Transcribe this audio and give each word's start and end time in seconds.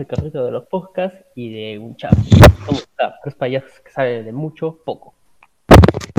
el 0.00 0.06
carrito 0.06 0.44
de 0.44 0.50
los 0.50 0.66
podcasts 0.66 1.18
y 1.34 1.52
de 1.52 1.78
un 1.78 1.94
chat. 1.96 2.14
Somos 2.66 2.88
tres 3.22 3.34
payasos 3.34 3.80
que 3.84 3.90
saben 3.92 4.24
de 4.24 4.32
mucho, 4.32 4.78
poco. 4.84 5.14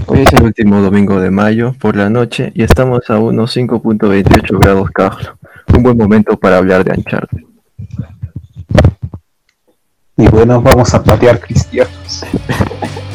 Hoy 0.08 0.22
es 0.22 0.34
el 0.34 0.44
último 0.44 0.82
domingo 0.82 1.20
de 1.20 1.32
mayo 1.32 1.74
por 1.80 1.96
la 1.96 2.10
noche 2.10 2.52
y 2.56 2.64
estamos 2.64 3.10
a 3.10 3.20
unos 3.20 3.56
5.28 3.56 4.60
grados 4.60 4.92
Carlos. 4.92 5.34
Un 5.76 5.84
buen 5.84 5.98
momento 5.98 6.38
para 6.38 6.58
hablar 6.58 6.84
de 6.84 6.92
Uncharted. 6.98 7.44
Y 10.18 10.28
bueno, 10.28 10.62
vamos 10.62 10.94
a 10.94 11.04
patear 11.04 11.40
cristianos. 11.40 12.26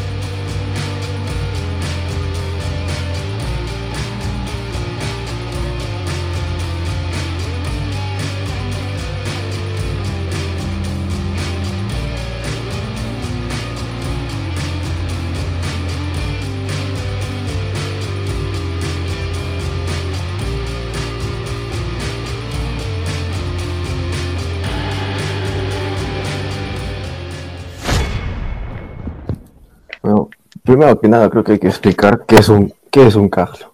primero 30.67 31.01
que 31.01 31.09
nada 31.09 31.31
creo 31.31 31.45
que 31.45 31.53
hay 31.53 31.59
que 31.59 31.69
explicar 31.69 32.25
qué 32.27 32.37
es 32.37 32.49
un, 32.51 32.75
qué 32.91 33.07
es 33.07 33.15
un 33.15 33.31
Carlos. 33.31 33.71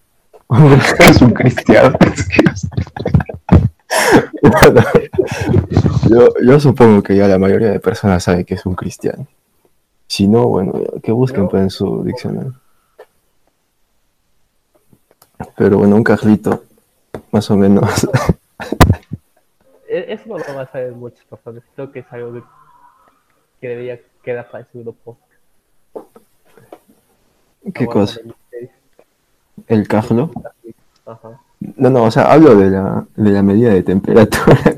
es 0.98 1.22
un 1.22 1.30
cristiano. 1.30 1.98
yo, 6.08 6.28
yo 6.44 6.60
supongo 6.60 7.02
que 7.02 7.16
ya 7.16 7.26
la 7.26 7.38
mayoría 7.38 7.70
de 7.70 7.80
personas 7.80 8.22
sabe 8.22 8.44
que 8.44 8.54
es 8.54 8.66
un 8.66 8.74
cristiano. 8.74 9.26
Si 10.06 10.28
no, 10.28 10.46
bueno, 10.46 10.74
que 11.02 11.10
busquen 11.10 11.48
pues, 11.48 11.62
en 11.62 11.70
su 11.70 12.04
diccionario. 12.04 12.54
Pero 15.56 15.78
bueno, 15.78 15.96
un 15.96 16.04
Carlito, 16.04 16.64
más 17.30 17.50
o 17.50 17.56
menos. 17.56 18.06
E-, 19.88 20.12
eso 20.12 20.24
no 20.26 20.38
lo 20.38 20.54
va 20.54 20.62
a 20.62 20.70
saber 20.70 20.92
muchas 20.92 21.24
personas. 21.24 21.62
Creo 21.74 21.90
que 21.90 22.00
es 22.00 22.06
algo 22.10 22.34
que, 22.34 22.42
que 23.60 23.68
debería 23.68 24.00
quedar 24.22 24.50
para 24.50 24.64
el 24.64 24.70
segundo 24.70 24.92
¿Qué 27.74 27.86
cosa? 27.86 28.20
¿El 29.68 29.86
Carlo? 29.86 30.30
Ajá. 31.06 31.40
No, 31.76 31.90
no, 31.90 32.04
o 32.04 32.10
sea, 32.10 32.32
hablo 32.32 32.56
de 32.56 32.70
la, 32.70 33.06
de 33.14 33.30
la 33.30 33.42
medida 33.42 33.72
de 33.72 33.82
temperatura. 33.82 34.58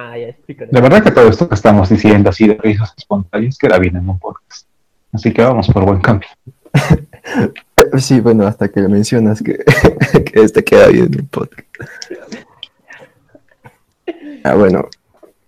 Ah, 0.00 0.16
ya 0.16 0.28
explícale. 0.28 0.70
De 0.70 0.80
verdad 0.80 1.02
que 1.02 1.10
todo 1.10 1.28
esto 1.28 1.48
que 1.48 1.56
estamos 1.56 1.88
diciendo 1.88 2.30
así 2.30 2.46
de 2.46 2.54
risas 2.54 2.94
espontáneas 2.96 3.58
queda 3.58 3.80
bien 3.80 3.96
en 3.96 4.08
un 4.08 4.16
podcast. 4.16 4.68
Así 5.12 5.32
que 5.32 5.42
vamos 5.42 5.66
por 5.66 5.84
buen 5.84 6.00
cambio. 6.00 6.28
sí, 7.98 8.20
bueno, 8.20 8.46
hasta 8.46 8.68
que 8.68 8.80
lo 8.80 8.88
mencionas 8.88 9.42
que, 9.42 9.58
que 10.24 10.40
este 10.40 10.62
queda 10.62 10.86
bien 10.86 11.06
en 11.06 11.14
el 11.14 11.26
podcast. 11.26 11.66
Ah, 14.44 14.54
bueno, 14.54 14.88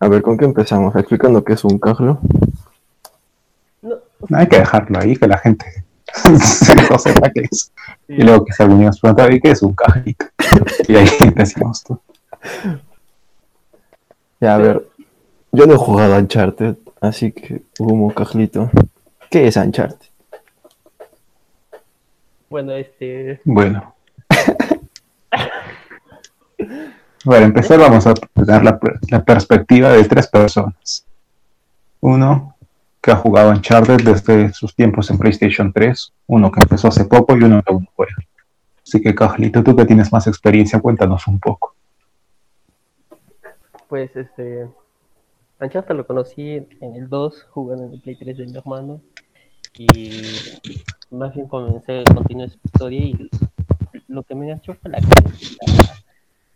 a 0.00 0.08
ver, 0.08 0.20
¿con 0.20 0.36
qué 0.36 0.46
empezamos? 0.46 0.96
Explicando 0.96 1.44
qué 1.44 1.52
es 1.52 1.64
un 1.64 1.78
Carlo. 1.78 2.18
Hay 4.32 4.46
que 4.46 4.58
dejarlo 4.58 4.98
ahí, 4.98 5.16
que 5.16 5.26
la 5.26 5.38
gente 5.38 5.84
se 6.38 6.74
no 6.74 6.98
sepa 6.98 7.30
qué 7.30 7.42
es. 7.50 7.72
Y 8.08 8.22
luego 8.22 8.44
que 8.44 8.52
si 8.52 8.62
alguien 8.62 8.84
nos 8.84 9.00
pregunta, 9.00 9.32
¿y 9.32 9.40
qué 9.40 9.50
es 9.50 9.62
un 9.62 9.74
cajito? 9.74 10.26
Y 10.88 10.96
ahí 10.96 11.08
decimos 11.34 11.82
tú. 11.84 12.00
Ya, 14.40 14.54
a 14.54 14.58
ver, 14.58 14.88
yo 15.52 15.66
no 15.66 15.74
he 15.74 15.76
jugado 15.76 16.14
a 16.14 16.18
Uncharted, 16.18 16.76
así 17.00 17.32
que 17.32 17.62
humo 17.78 18.12
Carlito. 18.14 18.70
¿Qué 19.30 19.46
es 19.46 19.56
Uncharted? 19.56 20.06
bueno, 22.48 22.72
este. 22.72 23.40
Bueno. 23.44 23.94
Para 27.24 27.44
empezar, 27.44 27.78
vamos 27.78 28.06
a 28.06 28.14
dar 28.34 28.64
la, 28.64 28.80
la 29.10 29.24
perspectiva 29.24 29.90
de 29.90 30.04
tres 30.04 30.26
personas. 30.26 31.06
Uno 32.00 32.56
que 33.02 33.10
ha 33.10 33.16
jugado 33.16 33.50
Uncharted 33.50 33.98
desde 34.04 34.52
sus 34.52 34.74
tiempos 34.74 35.10
en 35.10 35.18
PlayStation 35.18 35.72
3, 35.72 36.12
uno 36.26 36.50
que 36.52 36.60
empezó 36.60 36.88
hace 36.88 37.04
poco 37.04 37.36
y 37.36 37.42
uno 37.42 37.62
que 37.62 37.72
aún 37.72 37.88
juega. 37.96 38.14
Así 38.86 39.00
que, 39.00 39.14
Carlito, 39.14 39.62
tú 39.62 39.74
que 39.76 39.84
tienes 39.86 40.12
más 40.12 40.26
experiencia, 40.26 40.80
cuéntanos 40.80 41.26
un 41.26 41.38
poco. 41.40 41.74
Pues 43.88 44.14
este. 44.16 44.68
Uncharted 45.60 45.94
lo 45.94 46.06
conocí 46.06 46.66
en 46.80 46.94
el 46.94 47.08
2, 47.08 47.46
jugando 47.50 47.84
en 47.86 47.92
el 47.94 48.00
Play 48.00 48.16
3 48.16 48.38
de 48.38 48.46
mi 48.46 48.56
hermano. 48.56 49.00
Y 49.78 50.22
más 51.10 51.34
bien 51.34 51.46
comencé, 51.46 52.02
continué 52.14 52.48
su 52.48 52.58
historia 52.64 53.00
y 53.00 53.30
lo 54.08 54.22
que 54.22 54.34
me 54.34 54.44
enganchó 54.46 54.74
fue 54.74 54.90
la, 54.90 54.98
la- 55.00 55.94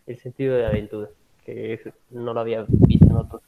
el 0.07 0.19
sentido 0.19 0.57
de 0.57 0.67
aventura, 0.67 1.09
que 1.45 1.81
no 2.11 2.35
lo 2.35 2.41
había 2.41 2.65
visto 2.69 3.07
en 3.07 3.17
otros. 3.17 3.43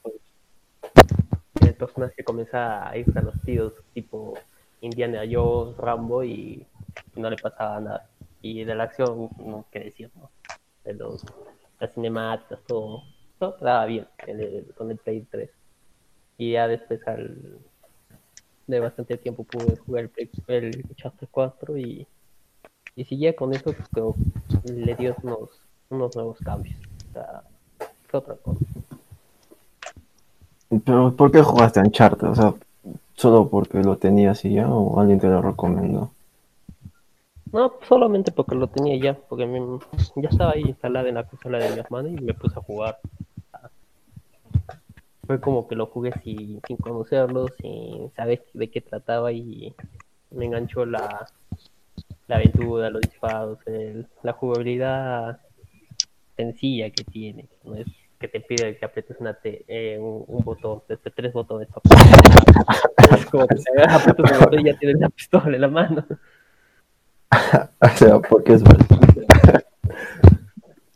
Personaje 1.77 2.25
comienza 2.25 2.89
a 2.89 2.97
irse 2.97 3.19
a 3.19 3.23
los 3.23 3.41
tiros, 3.45 3.75
tipo 3.95 4.35
Indiana 4.81 5.23
Jones, 5.31 5.77
Rambo, 5.77 6.25
y, 6.25 6.67
no 7.15 7.31
le 7.31 7.37
pasaba 7.39 7.81
nada. 7.81 8.11
Y 8.43 8.65
de 8.65 8.75
la 8.75 8.85
acción, 8.85 9.31
no 9.39 9.67
qué 9.71 9.81
decir, 9.81 10.11
¿no? 10.15 10.31
De 10.85 10.95
los, 10.95 11.25
las 11.81 11.93
cinemáticas, 11.95 12.61
todo, 12.67 13.05
todo 13.39 13.87
bien 13.87 14.07
con 14.77 14.91
el 14.91 14.97
Play 14.99 15.27
3. 15.31 15.51
Y 16.39 16.53
ya 16.53 16.69
después 16.69 17.07
al, 17.09 17.59
de 18.67 18.81
bastante 18.81 19.17
tiempo 19.17 19.45
pude 19.45 19.77
jugar 19.77 20.05
el, 20.05 20.11
Play- 20.11 20.31
el 20.49 20.85
Uncharted 20.89 21.29
4 21.31 21.77
y, 21.77 22.07
y 22.95 23.05
seguía 23.05 23.35
con 23.35 23.53
eso, 23.53 23.75
pero 23.93 24.15
le 24.65 24.95
dio 24.97 25.17
unos, 25.23 25.61
unos 25.91 26.15
nuevos 26.15 26.41
cambios. 26.41 26.77
O 27.11 27.13
sea, 27.13 27.43
fue 28.09 28.21
otra 28.21 28.37
cosa. 28.37 28.65
Pero, 30.85 31.13
¿por 31.17 31.31
qué 31.33 31.43
jugaste 31.43 31.81
a 31.81 31.83
Uncharted? 31.85 32.29
O 32.29 32.35
sea, 32.35 32.55
¿solo 33.17 33.49
porque 33.49 33.79
lo 33.83 33.97
tenías 33.97 34.45
y 34.45 34.55
ya 34.55 34.69
o 34.69 35.01
alguien 35.01 35.21
te 35.21 35.29
lo 35.29 35.43
recomendó? 35.43 36.11
No, 37.53 37.73
solamente 37.89 38.31
porque 38.31 38.55
lo 38.55 38.69
tenía 38.69 38.97
ya, 38.97 39.15
porque 39.29 39.47
me- 39.47 39.81
ya 40.15 40.29
estaba 40.29 40.53
ahí 40.53 40.63
instalada 40.63 41.09
en 41.09 41.17
la 41.17 41.25
consola 41.25 41.59
de 41.59 41.73
mi 41.73 41.81
hermano 41.81 42.09
y 42.09 42.13
me 42.21 42.35
puse 42.35 42.57
a 42.57 42.63
jugar. 42.63 42.99
Fue 45.27 45.41
como 45.41 45.69
que 45.69 45.75
lo 45.75 45.87
jugué 45.87 46.13
sin, 46.23 46.61
sin 46.67 46.77
conocerlo, 46.79 47.49
sin 47.61 48.11
saber 48.15 48.45
de 48.55 48.71
qué 48.71 48.81
trataba 48.81 49.31
y 49.33 49.75
me 50.31 50.47
enganchó 50.47 50.87
la, 50.87 51.29
la 52.29 52.37
aventura, 52.37 52.91
los 52.91 53.03
disparos, 53.03 53.59
el- 53.67 54.07
la 54.23 54.33
jugabilidad 54.33 55.41
sencilla 56.37 56.91
que 56.91 57.05
tiene. 57.05 57.49
No 57.65 57.77
es 57.77 57.87
que 58.19 58.29
te 58.29 58.41
pide 58.41 58.77
que 58.79 58.85
aprietes 58.85 59.17
una 59.21 59.35
te- 59.35 59.65
eh, 59.69 59.99
un, 59.99 60.25
un 60.27 60.45
botón, 60.45 60.83
desde 60.89 61.11
tres 61.11 61.33
botones. 61.33 61.69
Es 63.11 63.27
como 63.31 63.47
que 63.47 63.57
te 63.57 63.83
aprietas 63.83 64.33
un 64.33 64.39
botón 64.41 64.61
y 64.61 64.65
ya 64.65 64.79
tienes 64.79 64.99
la 65.01 65.09
pistola 65.11 65.55
en 65.55 65.61
la 65.61 65.69
mano. 65.69 66.05
O 67.81 67.89
sea, 67.89 68.19
porque 68.21 68.55
es 68.55 68.63
bueno. 68.63 68.85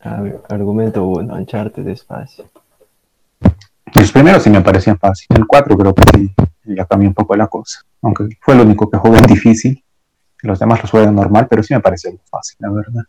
A 0.03 0.23
ver, 0.23 0.41
argumento 0.49 1.05
uno, 1.05 1.35
Uncharted 1.35 1.87
es 1.89 2.05
fácil. 2.05 2.47
Los 3.95 4.13
primeros 4.13 4.43
sí 4.43 4.49
me 4.51 4.61
parecían 4.63 4.99
fáciles. 4.99 5.39
El 5.39 5.47
4 5.47 5.77
creo 5.77 5.95
que 5.95 6.03
sí, 6.15 6.35
ya 6.65 6.87
cambió 6.87 7.09
un 7.09 7.15
poco 7.15 7.37
la 7.37 7.49
cosa. 7.49 7.81
Aunque 8.01 8.29
fue 8.41 8.55
el 8.55 8.61
único 8.61 8.89
que 8.89 8.97
jugué 8.97 9.19
en 9.19 9.27
difícil. 9.27 9.85
Los 10.43 10.59
demás 10.59 10.81
los 10.81 10.91
jugué 10.91 11.05
en 11.05 11.15
normal, 11.15 11.49
pero 11.51 11.63
sí 11.63 11.75
me 11.75 11.81
pareció 11.81 12.13
fácil, 12.31 12.57
la 12.61 12.71
verdad. 12.71 13.03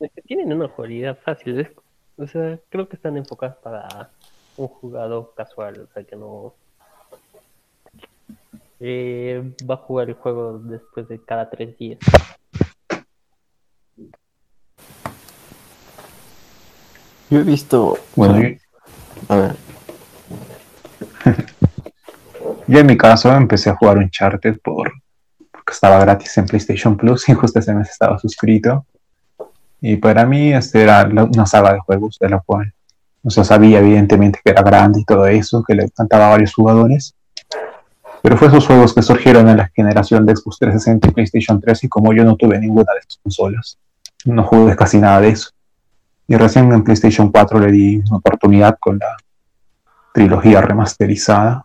Es 0.00 0.10
que 0.14 0.22
tienen 0.22 0.52
una 0.52 0.68
jugabilidad 0.68 1.18
fácil. 1.22 1.60
es- 1.60 1.68
o 2.22 2.26
sea, 2.26 2.58
creo 2.68 2.88
que 2.88 2.96
están 2.96 3.16
enfocadas 3.16 3.56
para 3.56 4.10
un 4.56 4.68
jugador 4.68 5.34
casual. 5.36 5.80
O 5.80 5.92
sea, 5.92 6.04
que 6.04 6.16
no. 6.16 6.54
eh, 8.80 9.52
va 9.68 9.74
a 9.74 9.78
jugar 9.78 10.08
el 10.08 10.14
juego 10.14 10.58
después 10.58 11.08
de 11.08 11.20
cada 11.22 11.50
tres 11.50 11.76
días. 11.78 11.98
Yo 17.30 17.40
he 17.40 17.42
visto. 17.42 17.98
Bueno, 18.14 18.40
yo, 18.40 18.56
a 19.28 19.36
ver, 19.36 19.56
yo 22.66 22.78
en 22.78 22.86
mi 22.86 22.96
caso 22.96 23.32
empecé 23.32 23.70
a 23.70 23.76
jugar 23.76 23.96
Uncharted 23.96 24.58
por, 24.62 24.92
porque 25.50 25.72
estaba 25.72 25.98
gratis 25.98 26.36
en 26.36 26.46
PlayStation 26.46 26.96
Plus 26.96 27.28
y 27.28 27.32
justo 27.32 27.58
ese 27.58 27.74
mes 27.74 27.88
estaba 27.88 28.18
suscrito. 28.18 28.86
Y 29.82 29.96
para 29.96 30.24
mí 30.24 30.54
este 30.54 30.82
era 30.82 31.04
una 31.04 31.44
saga 31.44 31.74
de 31.74 31.80
juegos 31.80 32.16
de 32.18 32.30
la 32.30 32.40
cual 32.40 32.72
o 33.24 33.30
sea, 33.30 33.44
sabía 33.44 33.78
evidentemente 33.78 34.40
que 34.44 34.50
era 34.50 34.62
grande 34.62 35.00
y 35.00 35.04
todo 35.04 35.26
eso, 35.26 35.62
que 35.62 35.74
le 35.74 35.84
encantaba 35.84 36.26
a 36.26 36.30
varios 36.30 36.54
jugadores. 36.54 37.14
Pero 38.20 38.36
fue 38.36 38.48
esos 38.48 38.66
juegos 38.66 38.94
que 38.94 39.02
surgieron 39.02 39.48
en 39.48 39.56
la 39.56 39.70
generación 39.74 40.26
de 40.26 40.34
Xbox 40.34 40.58
360 40.58 41.08
y 41.08 41.12
PlayStation 41.12 41.60
3 41.60 41.84
y 41.84 41.88
como 41.88 42.12
yo 42.12 42.24
no 42.24 42.36
tuve 42.36 42.58
ninguna 42.58 42.92
de 42.92 43.00
estas 43.00 43.18
consolas, 43.22 43.78
no 44.24 44.44
jugué 44.44 44.76
casi 44.76 44.98
nada 44.98 45.20
de 45.20 45.30
eso. 45.30 45.50
Y 46.26 46.36
recién 46.36 46.72
en 46.72 46.82
PlayStation 46.82 47.30
4 47.30 47.58
le 47.60 47.72
di 47.72 47.96
una 47.96 48.16
oportunidad 48.18 48.76
con 48.80 48.98
la 48.98 49.16
trilogía 50.12 50.60
remasterizada. 50.60 51.64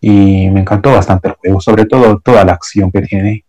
Y 0.00 0.48
me 0.50 0.60
encantó 0.60 0.92
bastante 0.92 1.28
el 1.28 1.34
juego, 1.34 1.60
sobre 1.60 1.84
todo 1.84 2.20
toda 2.20 2.44
la 2.44 2.52
acción 2.52 2.90
que 2.92 3.02
tiene. 3.02 3.44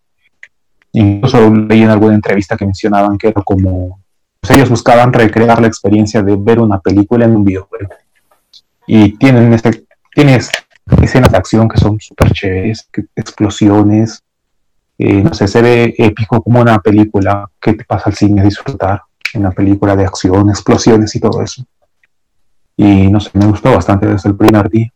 Incluso 0.93 1.53
leí 1.53 1.83
en 1.83 1.89
alguna 1.89 2.15
entrevista 2.15 2.57
que 2.57 2.65
mencionaban 2.65 3.17
que 3.17 3.27
era 3.29 3.41
como. 3.43 3.99
Ellos 4.49 4.69
buscaban 4.69 5.13
recrear 5.13 5.61
la 5.61 5.67
experiencia 5.67 6.23
de 6.23 6.35
ver 6.35 6.59
una 6.59 6.79
película 6.79 7.25
en 7.25 7.35
un 7.35 7.43
videojuego. 7.43 7.89
Y 8.87 9.17
tienen, 9.17 9.53
este, 9.53 9.85
escenas 11.01 11.31
de 11.31 11.37
acción 11.37 11.67
que 11.67 11.77
son 11.77 11.99
súper 11.99 12.31
chéveres, 12.31 12.89
explosiones. 13.15 14.23
eh, 14.97 15.21
no 15.23 15.33
sé, 15.33 15.47
se 15.47 15.61
ve 15.61 15.93
épico 15.97 16.41
como 16.41 16.59
una 16.61 16.79
película 16.79 17.49
que 17.61 17.73
te 17.73 17.85
pasa 17.85 18.09
al 18.09 18.15
cine 18.15 18.41
a 18.41 18.45
disfrutar. 18.45 19.01
Una 19.35 19.51
película 19.51 19.95
de 19.95 20.05
acción, 20.05 20.49
explosiones 20.49 21.15
y 21.15 21.19
todo 21.19 21.43
eso. 21.43 21.63
Y 22.75 23.11
no 23.11 23.19
sé, 23.19 23.29
me 23.33 23.45
gustó 23.45 23.71
bastante 23.71 24.07
desde 24.07 24.29
el 24.29 24.35
primer 24.35 24.69
día. 24.69 24.91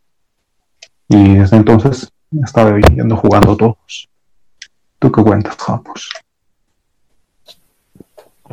Y 1.08 1.34
desde 1.34 1.56
entonces 1.58 2.10
he 2.32 2.40
estado 2.40 2.76
yendo 2.78 3.16
jugando 3.16 3.56
todos. 3.56 4.08
¿Tú 5.04 5.12
qué 5.12 5.22
cuentas? 5.22 5.54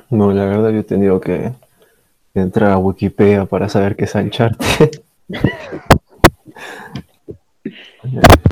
No, 0.10 0.34
la 0.34 0.44
verdad 0.44 0.72
yo 0.72 0.80
he 0.80 0.84
tenido 0.84 1.22
que 1.22 1.54
entrar 2.34 2.72
a 2.72 2.78
Wikipedia 2.78 3.46
para 3.46 3.70
saber 3.70 3.96
qué 3.96 4.06
es 4.06 4.16
Uncharted. 4.16 5.02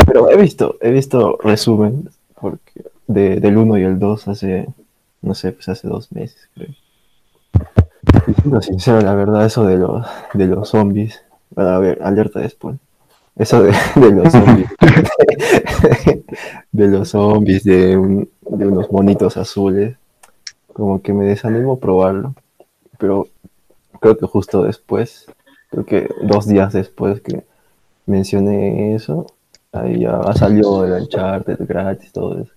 Pero 0.06 0.30
he 0.30 0.38
visto, 0.38 0.78
he 0.82 0.92
visto 0.92 1.38
resumen 1.44 2.10
porque 2.40 2.84
de- 3.08 3.40
del 3.40 3.58
1 3.58 3.78
y 3.78 3.84
el 3.84 4.00
2 4.00 4.28
hace, 4.28 4.68
no 5.22 5.34
sé, 5.34 5.52
pues 5.52 5.70
hace 5.70 5.88
dos 5.88 6.12
meses, 6.12 6.50
creo. 6.54 6.70
Siendo 8.42 8.62
sincero, 8.62 9.02
la 9.02 9.14
verdad, 9.14 9.46
eso 9.46 9.66
de 9.66 9.78
los, 9.78 10.06
de 10.34 10.48
los 10.48 10.70
zombies, 10.70 11.22
a 11.56 11.78
ver, 11.80 12.02
alerta 12.02 12.40
después. 12.40 12.78
Eso 13.40 13.64
de, 13.64 13.72
los 14.12 14.32
zombies, 14.32 14.70
de 16.72 16.88
los 16.88 17.10
zombies, 17.10 17.64
de, 17.64 17.98
un- 17.98 18.30
de 18.42 18.68
unos 18.68 18.92
monitos 18.92 19.38
azules, 19.38 19.96
como 20.74 21.02
que 21.02 21.14
me 21.14 21.26
desanimo 21.26 21.80
probarlo. 21.80 22.36
Pero 22.98 23.28
creo 24.02 24.18
que 24.18 24.26
justo 24.28 24.64
después, 24.64 25.28
creo 25.72 25.86
que 25.86 26.10
dos 26.24 26.48
días 26.48 26.74
después 26.74 27.22
que 27.22 27.44
mencioné 28.06 28.96
eso, 28.96 29.28
ahí 29.72 30.02
ya 30.02 30.22
salió 30.34 30.86
el 30.86 31.04
Uncharted 31.04 31.60
gratis, 31.68 32.12
todo 32.12 32.40
eso. 32.42 32.54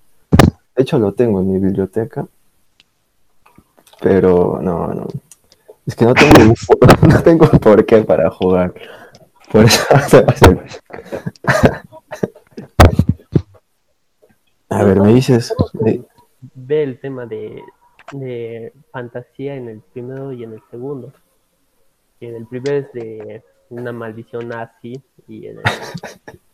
De 0.77 0.83
hecho 0.83 0.99
lo 0.99 1.13
tengo 1.13 1.41
en 1.41 1.53
mi 1.53 1.59
biblioteca, 1.59 2.27
pero 4.01 4.59
no, 4.61 4.89
no. 4.93 5.07
Es 5.87 5.95
que 5.97 6.05
no 6.05 6.15
tengo, 6.15 6.55
no 7.09 7.23
tengo 7.23 7.47
por 7.61 7.85
qué 7.87 8.03
para 8.03 8.31
jugar. 8.31 8.75
Por 9.53 9.67
eso 9.67 9.85
se 10.09 10.23
va 10.23 10.29
a 10.29 10.33
hacer. 10.33 10.67
A 14.71 14.85
ver, 14.85 15.01
me 15.01 15.13
dices, 15.13 15.55
eh, 15.87 16.03
Ve 16.55 16.83
el 16.83 16.99
tema 16.99 17.27
de, 17.27 17.63
de 18.13 18.73
fantasía 18.91 19.55
en 19.55 19.69
el 19.69 19.81
primero 19.81 20.33
y 20.33 20.45
en 20.45 20.55
el 20.55 20.63
segundo. 20.71 21.13
En 22.21 22.35
el 22.35 22.47
primero 22.47 22.79
es 22.79 22.93
de 22.95 23.43
una 23.69 23.93
maldición 23.93 24.49
nazi 24.49 25.03
y 25.29 25.47
en 25.47 25.59
el, 25.59 25.65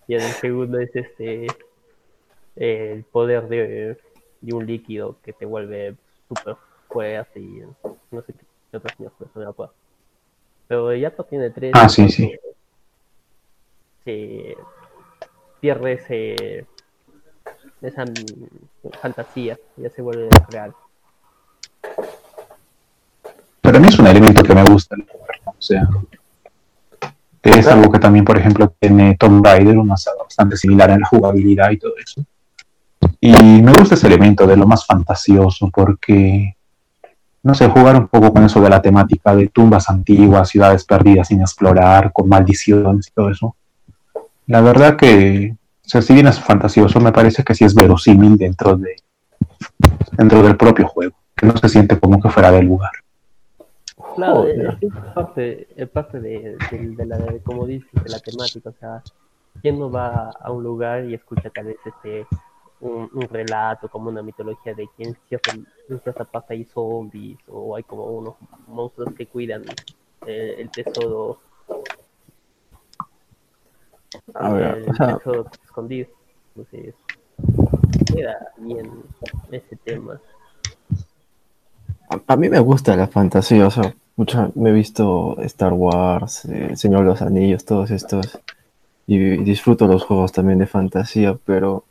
y 0.08 0.14
en 0.14 0.22
el 0.22 0.32
segundo 0.32 0.78
es 0.80 0.94
este 0.94 1.46
el 2.56 3.04
poder 3.04 3.48
de, 3.48 3.96
de 4.40 4.54
un 4.54 4.66
líquido 4.66 5.16
que 5.22 5.32
te 5.32 5.46
vuelve 5.46 5.94
súper 6.28 6.56
fuerte 6.88 7.38
y 7.38 7.62
no 8.10 8.22
sé 8.22 8.34
qué 8.70 8.76
otras 8.76 8.96
cosas 8.96 9.28
no 9.34 9.42
me 9.42 9.46
acuerdo. 9.46 9.74
Pero 10.66 10.94
ya 10.94 11.10
tiene 11.10 11.50
tres. 11.50 11.72
Ah, 11.74 11.88
sí, 11.88 12.08
sí. 12.08 12.32
Se 14.04 14.56
pierde 15.60 15.92
ese 15.92 16.66
esa 17.80 18.04
fantasía, 19.00 19.56
ya 19.76 19.90
se 19.90 20.02
vuelve 20.02 20.28
real. 20.48 20.74
Pero 23.60 23.76
a 23.76 23.80
mí 23.80 23.88
es 23.88 23.98
un 23.98 24.06
elemento 24.06 24.42
que 24.42 24.54
me 24.54 24.64
gusta. 24.64 24.96
O 25.46 25.62
sea, 25.62 25.88
es 27.42 27.66
algo 27.66 27.90
que 27.90 27.98
también, 27.98 28.24
por 28.24 28.36
ejemplo, 28.36 28.72
tiene 28.78 29.16
Tomb 29.16 29.44
Raider, 29.44 29.78
una 29.78 29.96
saga 29.96 30.22
bastante 30.22 30.56
similar 30.56 30.90
en 30.90 31.00
la 31.00 31.06
jugabilidad 31.06 31.70
y 31.70 31.78
todo 31.78 31.92
eso. 32.02 32.24
Y 33.20 33.32
me 33.62 33.72
gusta 33.72 33.94
ese 33.94 34.06
elemento 34.06 34.46
de 34.46 34.56
lo 34.56 34.66
más 34.66 34.84
fantasioso 34.86 35.70
porque, 35.72 36.56
no 37.42 37.54
sé, 37.54 37.68
jugar 37.68 37.96
un 37.96 38.08
poco 38.08 38.32
con 38.32 38.44
eso 38.44 38.60
de 38.60 38.70
la 38.70 38.82
temática 38.82 39.34
de 39.34 39.48
tumbas 39.48 39.88
antiguas, 39.88 40.48
ciudades 40.48 40.84
perdidas 40.84 41.28
sin 41.28 41.40
explorar, 41.40 42.12
con 42.12 42.28
maldiciones 42.28 43.08
y 43.08 43.10
todo 43.12 43.30
eso. 43.30 43.56
La 44.48 44.60
verdad 44.60 44.96
que, 44.96 45.54
o 45.54 45.88
sea, 45.88 46.02
si 46.02 46.14
bien 46.14 46.26
es 46.26 46.40
fantasioso, 46.40 47.00
me 47.00 47.12
parece 47.12 47.44
que 47.44 47.54
sí 47.54 47.64
es 47.64 47.74
verosímil 47.74 48.36
dentro 48.36 48.76
de 48.76 48.96
dentro 50.12 50.42
del 50.42 50.56
propio 50.56 50.88
juego, 50.88 51.14
que 51.36 51.46
no 51.46 51.56
se 51.56 51.68
siente 51.68 51.98
como 52.00 52.20
que 52.20 52.28
fuera 52.28 52.50
del 52.50 52.66
lugar. 52.66 52.90
Claro, 54.16 54.42
Joder. 54.42 54.78
es, 54.80 54.92
parte, 55.14 55.68
es 55.76 55.88
parte 55.88 56.20
de, 56.20 56.56
de- 56.70 56.88
de 56.96 57.06
la, 57.06 57.18
de, 57.18 57.40
como 57.40 57.66
dices, 57.66 57.90
de 58.02 58.10
la 58.10 58.18
temática, 58.18 58.70
o 58.70 58.74
sea, 58.80 59.02
¿quién 59.62 59.78
no 59.78 59.90
va 59.90 60.30
a 60.30 60.50
un 60.50 60.64
lugar 60.64 61.04
y 61.04 61.14
escucha 61.14 61.50
tal 61.50 61.66
vez 61.66 61.76
este 61.84 62.26
un, 62.80 63.08
un 63.12 63.28
relato, 63.28 63.88
como 63.88 64.08
una 64.08 64.22
mitología 64.22 64.72
de 64.74 64.88
que 64.96 65.04
en 65.04 65.16
cierta, 65.28 65.52
en 65.52 66.00
cierta 66.00 66.24
parte 66.24 66.54
hay 66.54 66.64
zombies 66.64 67.38
o 67.48 67.76
hay 67.76 67.82
como 67.84 68.04
unos 68.06 68.34
monstruos 68.66 69.14
que 69.14 69.26
cuidan 69.26 69.62
eh, 70.26 70.56
el 70.58 70.70
tesoro, 70.70 71.38
a 74.34 74.53
ver, 74.53 74.79
el 74.79 74.91
o 74.91 74.94
sea, 74.94 75.17
tesoro 75.19 75.46
escondido? 75.65 76.08
Entonces, 76.56 76.94
queda 78.15 78.36
bien 78.58 78.91
ese 79.50 79.77
tema. 79.77 80.20
A, 82.10 82.20
a 82.27 82.36
mí 82.36 82.48
me 82.48 82.58
gusta 82.60 82.96
la 82.96 83.06
fantasía, 83.06 83.67
o 83.67 83.70
sea, 83.70 83.94
mucha- 84.17 84.50
me 84.55 84.70
he 84.70 84.72
visto 84.72 85.36
Star 85.43 85.72
Wars, 85.72 86.44
eh, 86.46 86.74
Señor 86.77 87.00
de 87.00 87.06
los 87.06 87.22
Anillos, 87.22 87.65
todos 87.65 87.91
estos, 87.91 88.38
y 89.06 89.19
disfruto 89.38 89.86
los 89.86 90.05
juegos 90.05 90.32
también 90.32 90.58
de 90.58 90.67
fantasía, 90.67 91.36
pero 91.44 91.84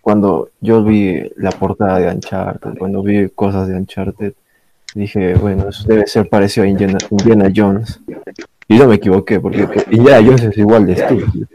cuando 0.00 0.50
yo 0.60 0.82
vi 0.82 1.30
la 1.36 1.50
portada 1.50 1.98
de 1.98 2.08
Uncharted, 2.08 2.78
cuando 2.78 3.02
vi 3.02 3.28
cosas 3.30 3.68
de 3.68 3.74
Uncharted, 3.76 4.34
dije, 4.94 5.34
bueno, 5.34 5.68
eso 5.68 5.86
debe 5.86 6.06
ser 6.06 6.28
parecido 6.28 6.64
a 6.64 6.68
Indiana, 6.68 6.98
Indiana 7.10 7.52
Jones. 7.54 8.00
Y 8.68 8.78
no 8.78 8.88
me 8.88 8.96
equivoqué, 8.96 9.38
porque 9.40 9.66
Indiana 9.90 10.26
Jones 10.26 10.42
es 10.44 10.58
igual 10.58 10.86
de 10.86 10.92
estúpido. 10.94 11.46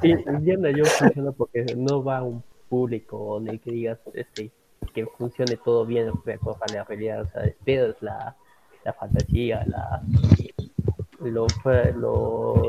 Sí, 0.00 0.14
Indiana 0.26 0.68
Jones 0.70 0.92
funciona 0.92 1.32
porque 1.32 1.64
no 1.76 2.02
va 2.04 2.18
a 2.18 2.22
un 2.22 2.42
público 2.68 3.38
en 3.38 3.48
el 3.48 3.60
que 3.60 3.70
digas 3.72 3.98
este, 4.14 4.50
que 4.94 5.06
funcione 5.06 5.56
todo 5.64 5.84
bien 5.84 6.10
de 6.24 6.32
acuerdo 6.34 6.58
a 6.62 6.72
la 6.72 6.84
realidad. 6.84 7.22
O 7.22 7.26
sea, 7.30 7.44
esperas 7.44 7.96
la, 8.00 8.36
la 8.84 8.92
fantasía, 8.92 9.64
la, 9.66 10.02
lo, 11.20 11.46
lo, 11.96 12.68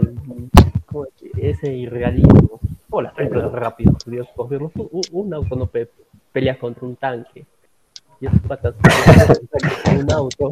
ese 1.37 1.73
irrealismo. 1.73 2.59
O 2.89 3.01
las 3.01 3.13
películas 3.13 3.51
rápido, 3.51 3.93
Dios, 4.05 4.27
un, 4.37 5.01
un- 5.11 5.33
auto 5.33 5.55
no 5.55 5.65
pe- 5.65 5.89
pelea 6.31 6.59
contra 6.59 6.85
un 6.85 6.95
tanque. 6.95 7.43
Y 8.21 8.27
esos 8.27 8.39
patas 8.41 8.75
con 9.85 9.97
un 9.97 10.11
auto. 10.11 10.51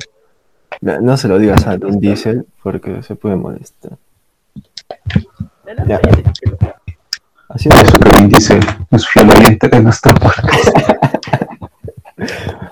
No, 0.79 1.01
no 1.01 1.17
se 1.17 1.27
lo 1.27 1.37
digas 1.37 1.67
a 1.67 1.75
Vin 1.75 1.99
Diesel, 1.99 2.45
porque 2.63 3.03
se 3.03 3.15
puede 3.15 3.35
molestar. 3.35 3.97
Ya. 5.87 5.99
Haciendo 7.49 7.81
Eso 7.81 7.99
que 7.99 8.17
Vin 8.17 8.29
Diesel 8.29 8.59
es 8.91 9.07
fiel 9.07 9.29
oyente 9.29 9.67
de 9.67 9.81
nuestro 9.81 10.13
podcast. 10.13 10.77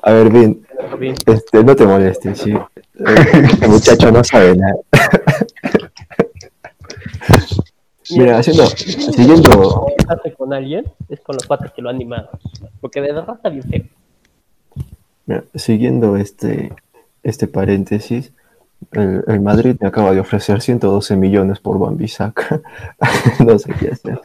A 0.03 0.11
ver, 0.11 0.29
Vin, 0.29 0.65
bien. 0.99 1.15
este, 1.25 1.63
no 1.63 1.75
te 1.75 1.85
molestes, 1.85 2.39
sí. 2.39 2.53
Este 2.93 3.67
muchacho 3.67 4.11
no 4.11 4.23
sabe 4.23 4.55
nada. 4.55 4.75
Mira, 8.11 8.39
haciendo, 8.39 8.65
siguiendo, 8.65 9.85
con 10.37 10.53
alguien 10.53 10.85
es 11.09 11.19
con 11.21 11.35
los 11.35 11.45
patas 11.45 11.71
que 11.73 11.81
lo 11.81 11.89
animan. 11.89 12.25
Porque 12.81 13.01
de 13.01 13.13
verdad 13.13 13.35
está 13.35 13.49
bien 13.49 13.63
feo. 13.63 13.83
mira, 15.27 15.43
siguiendo 15.53 16.17
este, 16.17 16.73
este 17.29 17.47
paréntesis, 17.47 18.31
el, 18.91 19.23
el 19.27 19.39
Madrid 19.41 19.75
me 19.79 19.87
acaba 19.87 20.11
de 20.13 20.19
ofrecer 20.19 20.61
112 20.61 21.15
millones 21.15 21.59
por 21.59 21.79
Bambisaca. 21.79 22.61
no 23.45 23.59
sé 23.59 23.73
qué 23.79 23.89
hacer. 23.89 24.21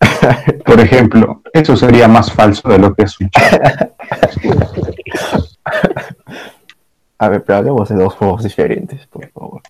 Por 0.64 0.80
ejemplo, 0.80 1.40
eso 1.52 1.76
sería 1.76 2.08
más 2.08 2.30
falso 2.30 2.68
de 2.68 2.78
lo 2.78 2.94
que 2.94 3.04
es. 3.04 3.16
A 7.18 7.28
ver, 7.28 7.42
pero 7.44 7.58
hablemos 7.58 7.88
de 7.88 7.94
dos 7.94 8.14
juegos 8.14 8.42
diferentes, 8.42 9.06
por 9.06 9.26
favor. 9.30 9.62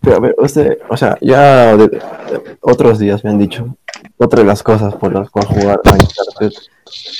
Pero 0.00 0.16
a 0.16 0.20
ver, 0.20 0.34
usted, 0.38 0.78
o 0.88 0.96
sea, 0.96 1.16
ya 1.20 1.76
de- 1.76 2.02
otros 2.60 2.98
días 2.98 3.24
me 3.24 3.30
han 3.30 3.38
dicho, 3.38 3.76
otra 4.18 4.40
de 4.40 4.46
las 4.46 4.62
cosas 4.62 4.94
por 4.96 5.12
las 5.12 5.30
cuales 5.30 5.50
jugar 5.50 5.80
Uncharted 5.84 6.52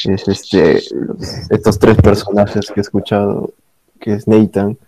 es 0.05 0.29
este 0.29 0.81
estos 1.51 1.79
tres 1.79 1.97
personajes 1.97 2.71
que 2.71 2.81
he 2.81 2.83
escuchado, 2.83 3.51
que 4.01 4.15
es 4.15 4.29
Nathan, 4.29 4.79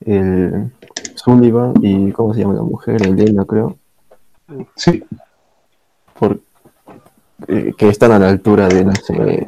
el 0.00 0.72
Sullivan 1.14 1.74
y 1.82 2.12
¿cómo 2.12 2.32
se 2.34 2.40
llama 2.40 2.54
la 2.54 2.62
mujer? 2.62 3.02
Elena, 3.06 3.44
creo, 3.44 3.76
Sí, 4.76 5.04
por, 6.18 6.40
eh, 7.48 7.74
que 7.76 7.88
están 7.88 8.12
a 8.12 8.18
la 8.18 8.30
altura 8.30 8.68
de 8.68 8.84
no 8.84 8.92
sé, 8.94 9.46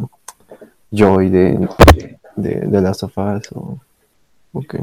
Joy 0.91 1.31
de, 1.31 1.69
de, 2.37 2.61
de 2.61 2.81
Last 2.81 3.05
of 3.05 3.17
Us 3.17 3.53
o 3.53 3.79
ok. 4.53 4.77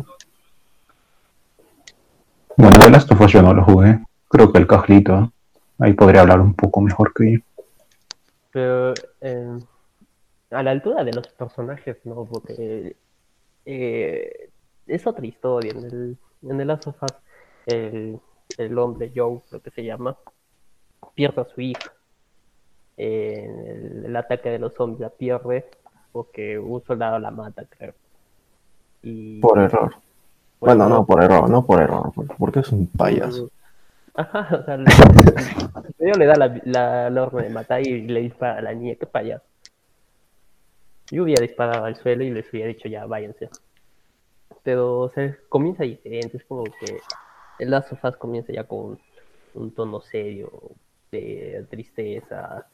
bueno, 2.55 2.79
de 2.79 2.89
Last 2.89 3.11
of 3.11 3.21
Us 3.21 3.31
yo 3.31 3.41
no 3.41 3.53
lo 3.53 3.63
jugué. 3.63 3.99
Creo 4.29 4.51
que 4.51 4.57
el 4.57 4.67
Cajlito, 4.67 5.31
ahí 5.79 5.93
podría 5.93 6.21
hablar 6.21 6.41
un 6.41 6.53
poco 6.53 6.81
mejor 6.81 7.13
que 7.13 7.33
yo. 7.33 7.39
Pero 8.57 8.91
eh, 9.21 9.59
a 10.49 10.63
la 10.63 10.71
altura 10.71 11.03
de 11.03 11.13
los 11.13 11.27
personajes, 11.27 11.97
¿no? 12.05 12.25
Porque 12.25 12.95
eh, 13.65 14.49
es 14.87 15.05
otra 15.05 15.23
historia. 15.27 15.73
En 15.73 15.85
el, 15.85 16.17
en 16.41 16.61
el 16.61 16.67
Last 16.67 16.87
of 16.87 16.95
Us, 17.03 17.13
el, 17.67 18.19
el 18.57 18.77
hombre 18.79 19.11
Joe, 19.15 19.41
lo 19.51 19.59
que 19.61 19.69
se 19.69 19.83
llama, 19.83 20.17
pierde 21.13 21.41
a 21.41 21.45
su 21.45 21.61
hija. 21.61 21.93
Eh, 22.97 23.43
en 23.45 23.59
el, 23.67 24.05
el 24.05 24.15
ataque 24.15 24.49
de 24.49 24.57
los 24.57 24.73
zombies 24.73 25.01
la 25.01 25.09
pierde 25.11 25.69
porque 26.11 26.57
un 26.57 26.83
soldado 26.83 27.19
la 27.19 27.29
mata, 27.29 27.63
creo. 27.69 27.93
Y, 29.03 29.39
Por 29.39 29.59
error. 29.59 29.93
Bueno, 30.59 30.89
no 30.89 31.05
por 31.05 31.23
error, 31.23 31.47
no 31.47 31.63
por 31.63 31.79
error, 31.79 32.11
por- 32.11 32.35
porque 32.37 32.61
es 32.61 32.71
un 32.71 32.87
payaso. 32.87 33.51
Ajá, 34.17 34.49
o 34.55 34.65
sea, 34.65 34.77
le, 34.77 34.85
medio 35.99 36.13
le 36.15 36.25
da 36.25 36.35
la, 36.35 36.61
la, 36.65 37.09
la 37.09 37.23
orden 37.23 37.43
de 37.45 37.49
matar 37.51 37.81
y 37.87 38.01
le 38.07 38.21
dispara 38.21 38.57
a 38.59 38.61
la 38.61 38.73
niña, 38.73 38.95
qué 38.99 39.05
payaso. 39.05 39.45
Yo 41.11 41.23
hubiera 41.23 41.41
disparado 41.41 41.85
al 41.85 41.95
suelo 41.95 42.23
y 42.23 42.31
les 42.31 42.49
hubiera 42.51 42.67
dicho 42.69 42.87
ya, 42.89 43.05
váyanse. 43.05 43.49
Pero, 44.63 44.99
o 45.01 45.09
sea, 45.09 45.37
comienza 45.49 45.83
diferente, 45.83 46.37
es 46.37 46.45
como 46.45 46.63
que 46.65 46.99
el 47.59 47.71
Last 47.71 47.91
of 47.93 48.03
Us 48.03 48.17
comienza 48.17 48.53
ya 48.53 48.65
con 48.65 48.99
un 49.55 49.71
tono 49.73 50.01
serio, 50.01 50.51
de 51.11 51.65
tristeza, 51.69 52.67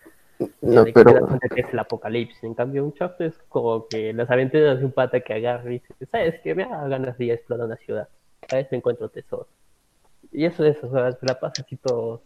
No, 0.61 0.83
de 0.85 0.93
que 0.93 1.03
pero 1.03 1.27
que 1.53 1.61
es 1.61 1.73
el 1.73 1.79
apocalipsis. 1.79 2.43
En 2.43 2.55
cambio, 2.55 2.83
un 2.85 2.93
chapter 2.93 3.27
es 3.27 3.37
como 3.49 3.87
que 3.87 4.13
las 4.13 4.29
aventuras 4.31 4.79
de 4.79 4.85
un 4.85 4.91
pata 4.91 5.19
que 5.21 5.33
agarra 5.33 5.69
y 5.69 5.79
dice, 5.79 5.93
¿sabes 6.11 6.39
qué? 6.43 6.55
Me 6.55 6.65
da 6.65 6.87
ganas 6.87 7.17
de 7.17 7.33
explorar 7.33 7.67
una 7.67 7.77
ciudad. 7.77 8.09
A 8.51 8.55
veces 8.57 8.73
encuentro 8.73 9.09
tesoro. 9.09 9.47
Y 10.33 10.45
eso 10.45 10.65
es, 10.65 10.83
o 10.83 10.91
sea, 10.91 11.11
se 11.11 11.25
la 11.25 11.39
pasa 11.39 11.61
así 11.63 11.75
todo 11.77 12.21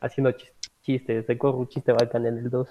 haciendo 0.00 0.30
chis- 0.30 0.50
chistes. 0.82 1.26
Recuerdo 1.26 1.58
un 1.58 1.68
chiste 1.68 1.92
bacán 1.92 2.26
en 2.26 2.38
el 2.38 2.50
2. 2.50 2.68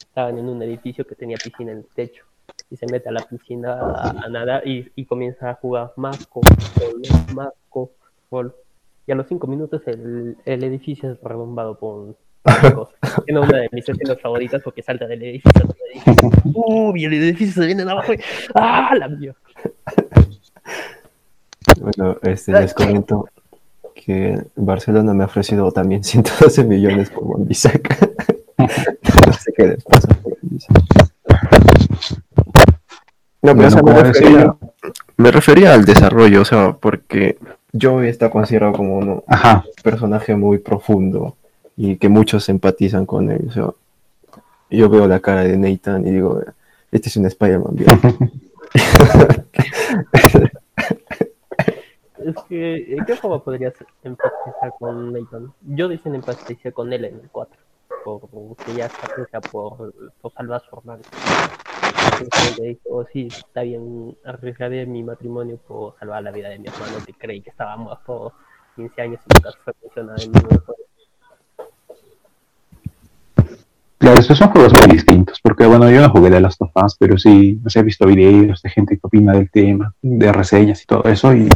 Estaban 0.00 0.38
en 0.38 0.48
un 0.48 0.62
edificio 0.62 1.06
que 1.06 1.14
tenía 1.14 1.36
piscina 1.42 1.72
en 1.72 1.78
el 1.78 1.86
techo. 1.94 2.24
Y 2.70 2.76
se 2.76 2.86
mete 2.86 3.08
a 3.08 3.12
la 3.12 3.20
piscina 3.22 3.72
a, 3.74 4.10
a 4.24 4.28
nadar 4.28 4.66
y, 4.66 4.90
y 4.96 5.04
comienza 5.04 5.50
a 5.50 5.54
jugar 5.54 5.92
Marco, 5.96 6.40
gol, 6.78 7.02
Marco, 7.34 7.90
gol. 8.30 8.54
Y 9.06 9.12
a 9.12 9.14
los 9.14 9.26
cinco 9.26 9.46
minutos 9.46 9.82
el, 9.86 10.36
el 10.44 10.64
edificio 10.64 11.12
es 11.12 11.20
redombado 11.22 11.78
por 11.78 12.14
chicos. 12.62 12.90
Tiene 13.26 13.40
una 13.40 13.58
de 13.58 13.68
mis 13.72 13.88
escenas 13.88 14.20
favoritas 14.20 14.62
porque 14.62 14.82
salta 14.82 15.06
del 15.06 15.22
edificio. 15.22 15.68
Uy, 16.54 17.04
el 17.04 17.12
edificio 17.14 17.62
se 17.62 17.66
viene 17.66 17.82
abajo. 17.82 18.12
y- 18.14 18.20
¡Ah, 18.54 18.94
la 18.98 19.08
mierda! 19.08 19.38
bueno, 21.80 22.16
este, 22.22 22.52
les 22.52 22.74
comento 22.74 23.26
que 24.04 24.42
Barcelona 24.56 25.14
me 25.14 25.22
ha 25.22 25.26
ofrecido 25.26 25.70
también 25.72 26.02
112 26.04 26.64
millones 26.64 27.10
por 27.10 27.24
Wan-Bissaka. 27.24 27.96
no 28.58 29.32
sé 29.32 29.52
qué 29.56 29.66
les 29.68 29.84
pasa 29.84 30.08
por. 30.08 30.32
No, 33.44 33.56
pero 33.56 33.56
Bueno, 33.56 33.66
o 33.66 33.70
sea, 33.70 33.82
me, 33.82 34.02
refería, 34.02 34.30
decía- 34.38 34.56
me 35.16 35.30
refería 35.32 35.74
al 35.74 35.84
desarrollo, 35.84 36.42
o 36.42 36.44
sea, 36.44 36.72
porque 36.78 37.38
Joey 37.80 38.08
está 38.08 38.30
considerado 38.30 38.72
como 38.72 38.98
un 38.98 39.22
Ajá, 39.26 39.64
personaje 39.82 40.36
muy 40.36 40.58
profundo 40.58 41.36
y 41.76 41.96
que 41.96 42.08
muchos 42.08 42.48
empatizan 42.48 43.04
con 43.06 43.30
él. 43.30 43.46
O 43.48 43.52
sea, 43.52 43.70
yo 44.70 44.88
veo 44.88 45.08
la 45.08 45.18
cara 45.20 45.42
de 45.42 45.56
Nathan 45.56 46.06
y 46.06 46.12
digo, 46.12 46.40
este 46.92 47.08
es 47.08 47.16
un 47.16 47.26
Spider-Man 47.26 47.74
bien. 47.74 48.32
Es 52.24 52.36
que, 52.48 52.96
¿en 52.96 53.04
qué 53.04 53.16
forma 53.16 53.42
podrías 53.42 53.74
empatizar 54.02 54.72
con 54.78 55.12
Nathan? 55.12 55.52
Yo 55.62 55.88
dicen 55.88 56.14
empatizar 56.14 56.72
con 56.72 56.92
él 56.92 57.04
en 57.04 57.14
el 57.14 57.28
4, 57.30 57.58
porque 58.04 58.74
ya 58.74 58.86
está 58.86 59.08
presa 59.14 59.40
por, 59.40 59.92
por 60.20 60.32
salvar 60.32 60.62
su 60.68 60.76
hermano. 60.76 61.02
Oh, 62.90 63.04
sí, 63.12 63.28
está 63.28 63.62
bien, 63.62 64.16
arriesgaré 64.24 64.86
mi 64.86 65.02
matrimonio 65.02 65.56
por 65.56 65.98
salvar 65.98 66.22
la 66.22 66.30
vida 66.30 66.48
de 66.48 66.58
mi 66.58 66.68
hermano 66.68 67.04
que 67.04 67.14
creí 67.14 67.40
que 67.40 67.50
estaba 67.50 67.76
muerto 67.76 68.32
15 68.76 69.02
años 69.02 69.20
y 69.26 69.34
nunca 69.34 69.50
fue 69.64 69.72
mencionado 69.82 70.22
en 70.22 70.32
ningún 70.32 70.58
juego. 70.58 70.82
Claro, 73.98 74.18
estos 74.18 74.36
son 74.36 74.50
juegos 74.50 74.72
muy 74.72 74.96
distintos, 74.96 75.40
porque 75.40 75.64
bueno, 75.64 75.88
yo 75.88 76.00
no 76.00 76.10
jugué 76.10 76.28
de 76.28 76.40
Last 76.40 76.60
of 76.60 76.72
Us, 76.74 76.96
pero 76.98 77.16
sí, 77.18 77.60
o 77.64 77.70
sea, 77.70 77.82
he 77.82 77.84
visto 77.84 78.04
videos 78.04 78.60
de 78.60 78.68
gente 78.68 78.96
que 78.96 79.06
opina 79.06 79.32
del 79.32 79.48
tema, 79.48 79.94
de 80.02 80.32
reseñas 80.32 80.82
y 80.82 80.86
todo 80.86 81.04
eso, 81.04 81.32
y 81.32 81.48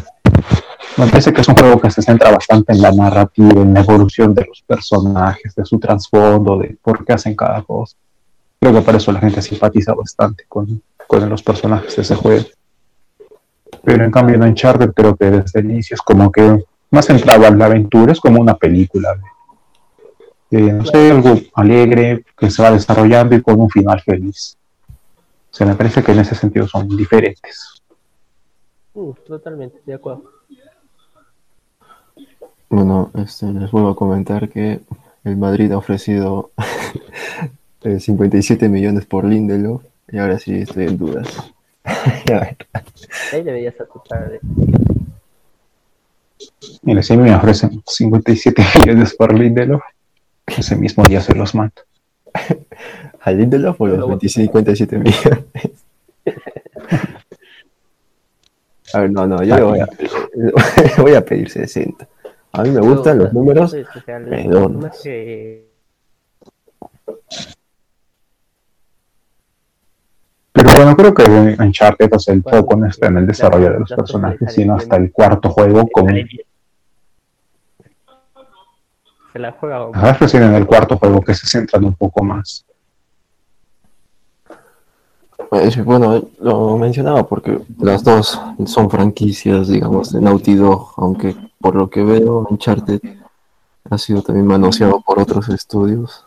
me 0.96 1.06
parece 1.06 1.32
que 1.32 1.40
es 1.40 1.48
un 1.48 1.56
juego 1.56 1.80
que 1.80 1.90
se 1.90 2.02
centra 2.02 2.30
bastante 2.30 2.72
en 2.72 2.82
la 2.82 2.90
narrativa, 2.92 3.60
en 3.60 3.74
la 3.74 3.80
evolución 3.80 4.34
de 4.34 4.46
los 4.46 4.62
personajes, 4.62 5.54
de 5.54 5.64
su 5.64 5.78
trasfondo, 5.78 6.58
de 6.58 6.76
por 6.80 7.04
qué 7.04 7.12
hacen 7.12 7.34
cada 7.34 7.62
cosa. 7.62 7.96
Creo 8.58 8.72
que 8.72 8.80
por 8.80 8.96
eso 8.96 9.12
la 9.12 9.20
gente 9.20 9.42
simpatiza 9.42 9.94
bastante 9.94 10.44
con, 10.48 10.82
con 11.06 11.28
los 11.28 11.42
personajes 11.42 11.94
de 11.96 12.02
ese 12.02 12.14
juego. 12.14 12.46
Pero 13.84 14.04
en 14.04 14.10
cambio 14.10 14.36
en 14.36 14.42
Uncharted 14.42 14.92
creo 14.92 15.14
que 15.16 15.30
desde 15.30 15.60
el 15.60 15.70
inicio 15.70 15.94
es 15.94 16.02
como 16.02 16.32
que 16.32 16.64
más 16.90 17.06
centrado 17.06 17.44
en 17.46 17.58
la 17.58 17.66
aventura, 17.66 18.12
es 18.12 18.20
como 18.20 18.40
una 18.40 18.54
película 18.54 19.16
no 20.50 20.84
sé, 20.84 21.10
algo 21.10 21.38
alegre 21.54 22.24
que 22.36 22.50
se 22.50 22.62
va 22.62 22.70
desarrollando 22.70 23.34
y 23.34 23.42
con 23.42 23.60
un 23.60 23.70
final 23.70 24.00
feliz. 24.00 24.56
O 25.50 25.54
sea, 25.54 25.66
me 25.66 25.74
parece 25.74 26.02
que 26.02 26.12
en 26.12 26.20
ese 26.20 26.34
sentido 26.34 26.66
son 26.68 26.88
diferentes. 26.88 27.82
Uh, 28.96 29.12
totalmente, 29.26 29.78
de 29.84 29.92
acuerdo. 29.92 30.24
Bueno, 32.70 33.10
este, 33.14 33.44
les 33.52 33.70
vuelvo 33.70 33.90
a 33.90 33.96
comentar 33.96 34.48
que 34.48 34.80
el 35.22 35.36
Madrid 35.36 35.70
ha 35.72 35.76
ofrecido 35.76 36.50
eh, 37.84 38.00
57 38.00 38.70
millones 38.70 39.04
por 39.04 39.26
Lindelof 39.26 39.84
y 40.10 40.16
ahora 40.16 40.38
sí 40.38 40.54
estoy 40.54 40.86
en 40.86 40.96
dudas. 40.96 41.28
Ahí 43.32 43.42
deberías 43.42 43.74
aceptar. 43.78 44.32
eh. 44.32 44.40
Y 46.82 46.90
el 46.92 47.04
CM 47.04 47.24
me 47.24 47.34
ofrecen 47.34 47.82
57 47.86 48.62
millones 48.80 49.14
por 49.14 49.34
Lindelof. 49.34 49.82
Ese 50.46 50.74
mismo 50.74 51.04
día 51.04 51.20
se 51.20 51.34
los 51.34 51.54
mando. 51.54 51.82
¿A 53.20 53.30
Lindelof 53.30 53.78
o 53.78 53.86
los 53.88 54.08
25, 54.08 54.58
57 54.58 54.98
millones? 54.98 55.44
A 58.92 59.00
ver, 59.00 59.10
no, 59.10 59.26
no, 59.26 59.42
yo 59.42 59.56
le 59.56 59.62
voy 59.62 59.80
a, 59.80 59.88
le 59.96 60.52
voy 61.02 61.14
a 61.14 61.24
pedir 61.24 61.50
60. 61.50 62.06
A 62.52 62.62
mí 62.62 62.70
me 62.70 62.80
gustan 62.80 63.18
los 63.18 63.32
números 63.32 63.76
redondos. 64.06 65.02
Pero 70.52 70.70
bueno, 70.74 70.96
creo 70.96 71.12
que 71.12 71.56
Uncharted 71.62 72.14
hace 72.14 72.32
el 72.32 72.42
foco 72.42 72.76
no 72.76 72.86
está 72.86 73.08
en 73.08 73.18
el 73.18 73.26
desarrollo 73.26 73.72
de 73.72 73.80
los 73.80 73.90
personajes, 73.90 74.54
sino 74.54 74.74
hasta 74.76 74.96
el 74.96 75.12
cuarto 75.12 75.50
juego 75.50 75.86
con... 75.88 76.06
Se 79.32 79.38
la 79.38 79.52
juega 79.52 79.90
Ajá, 79.92 80.14
recién 80.14 80.44
en 80.44 80.54
el 80.54 80.66
cuarto 80.66 80.96
juego 80.96 81.20
que 81.20 81.34
se 81.34 81.46
centran 81.46 81.84
un 81.84 81.94
poco 81.94 82.24
más. 82.24 82.64
Eh, 85.52 85.82
Bueno, 85.84 86.22
lo 86.40 86.76
mencionaba 86.78 87.26
porque 87.26 87.58
las 87.78 88.02
dos 88.02 88.40
son 88.66 88.90
franquicias, 88.90 89.68
digamos, 89.68 90.12
de 90.12 90.20
Naughty 90.20 90.54
Dog, 90.54 90.92
aunque 90.96 91.36
por 91.60 91.74
lo 91.76 91.88
que 91.88 92.02
veo, 92.02 92.46
Uncharted 92.50 93.00
ha 93.88 93.98
sido 93.98 94.22
también 94.22 94.46
manoseado 94.46 95.00
por 95.00 95.20
otros 95.20 95.48
estudios. 95.48 96.24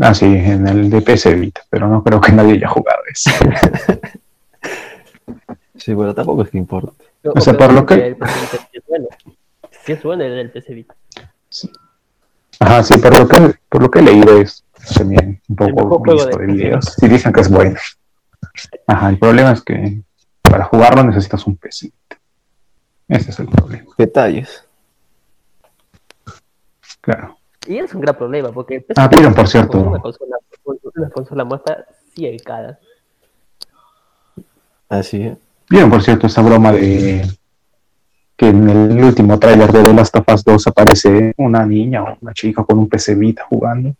Ah, 0.00 0.14
sí, 0.14 0.26
en 0.26 0.66
el 0.68 0.90
de 0.90 1.00
PC 1.00 1.34
Vita, 1.34 1.62
pero 1.70 1.88
no 1.88 2.02
creo 2.02 2.20
que 2.20 2.32
nadie 2.32 2.54
haya 2.54 2.68
jugado 2.68 3.00
eso. 3.12 3.30
Sí, 5.78 5.92
bueno, 5.94 6.14
tampoco 6.14 6.42
es 6.42 6.48
que 6.50 6.58
importe. 6.58 7.04
O 7.22 7.40
sea, 7.40 7.56
por 7.56 7.72
lo 7.72 7.84
que- 7.86 8.16
sí. 8.72 8.80
Sí 9.84 9.92
es 9.92 10.02
bueno 10.02 10.24
el 10.24 10.34
del 10.34 10.50
PC 10.50 10.74
Vita. 10.74 10.96
Ajá, 12.58 12.82
sí, 12.82 12.94
por 12.98 13.16
lo 13.16 13.28
que, 13.28 13.54
por 13.68 13.82
lo 13.82 13.90
que 13.90 13.98
he 14.00 14.02
leído 14.02 14.38
es 14.40 14.64
también 14.94 15.40
un 15.48 15.56
poco 15.56 16.12
visto 16.12 16.38
de- 16.38 16.46
de 16.46 16.52
videos. 16.52 16.96
Y 17.02 17.08
dicen 17.08 17.32
que 17.32 17.40
es 17.40 17.50
bueno. 17.50 17.76
Ajá, 18.86 19.08
el 19.10 19.18
problema 19.18 19.52
es 19.52 19.62
que 19.62 20.02
para 20.42 20.64
jugarlo 20.64 21.02
necesitas 21.04 21.46
un 21.46 21.56
PC. 21.56 21.92
Ese 23.08 23.30
es 23.30 23.38
el 23.38 23.46
problema, 23.48 23.90
Detalles. 23.98 24.64
claro. 27.00 27.36
Y 27.66 27.78
es 27.78 27.92
un 27.94 28.00
gran 28.00 28.16
problema, 28.16 28.52
porque 28.52 28.84
Ah, 28.96 29.08
vieron, 29.08 29.34
por 29.34 29.48
cierto. 29.48 29.78
Una 29.80 29.98
consola, 30.00 30.36
una 30.94 31.10
consola 31.10 31.44
muestra 31.44 31.84
100 32.14 32.38
cada. 32.38 32.78
Así 34.88 35.22
es. 35.22 35.38
Vieron, 35.68 35.90
por 35.90 36.02
cierto, 36.02 36.26
esa 36.28 36.42
broma 36.42 36.70
de 36.72 37.26
que 38.36 38.48
en 38.48 38.68
el 38.68 39.02
último 39.04 39.38
tráiler 39.38 39.72
de 39.72 39.82
The 39.82 39.92
Last 39.94 40.14
of 40.16 40.24
Us 40.32 40.44
2 40.44 40.66
aparece 40.68 41.34
una 41.38 41.64
niña 41.66 42.04
o 42.04 42.18
una 42.20 42.32
chica 42.34 42.62
con 42.64 42.78
un 42.78 42.88
PC 42.88 43.14
Vita 43.16 43.44
jugando. 43.48 43.94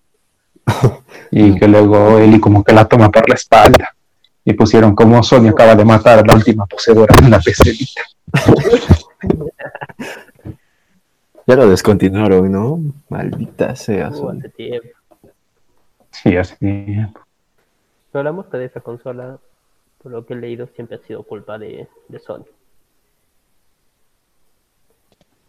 Y 1.30 1.58
que 1.58 1.68
luego 1.68 2.18
Eli 2.18 2.40
como 2.40 2.62
que 2.64 2.73
la 2.73 2.87
toma 2.87 3.11
por 3.11 3.28
la 3.28 3.35
espalda. 3.35 3.94
Y 4.44 4.52
pusieron 4.54 4.94
como 4.94 5.23
Sony 5.23 5.49
acaba 5.49 5.75
de 5.75 5.85
matar 5.85 6.20
a 6.20 6.23
la 6.23 6.35
última 6.35 6.66
poseedora 6.66 7.14
de 7.20 7.28
la 7.28 7.40
PC 7.40 7.70
Vita. 7.73 8.02
Ya 11.49 11.54
lo 11.54 11.68
descontinuaron, 11.68 12.50
¿no? 12.50 12.80
Maldita 13.08 13.76
sea. 13.76 14.12
Sony. 14.12 14.38
hace 14.38 14.49
tiempo. 14.50 14.88
Sí, 16.11 16.37
así 16.37 16.56
tiempo. 16.56 17.20
Pero 18.11 18.25
la 18.25 18.32
muestra 18.32 18.58
de 18.58 18.66
esa 18.66 18.80
consola, 18.80 19.38
por 20.02 20.11
lo 20.11 20.26
que 20.26 20.35
he 20.35 20.37
leído, 20.37 20.66
siempre 20.75 20.96
ha 20.96 21.06
sido 21.06 21.23
culpa 21.23 21.58
de, 21.58 21.88
de 22.08 22.18
Sony. 22.18 22.46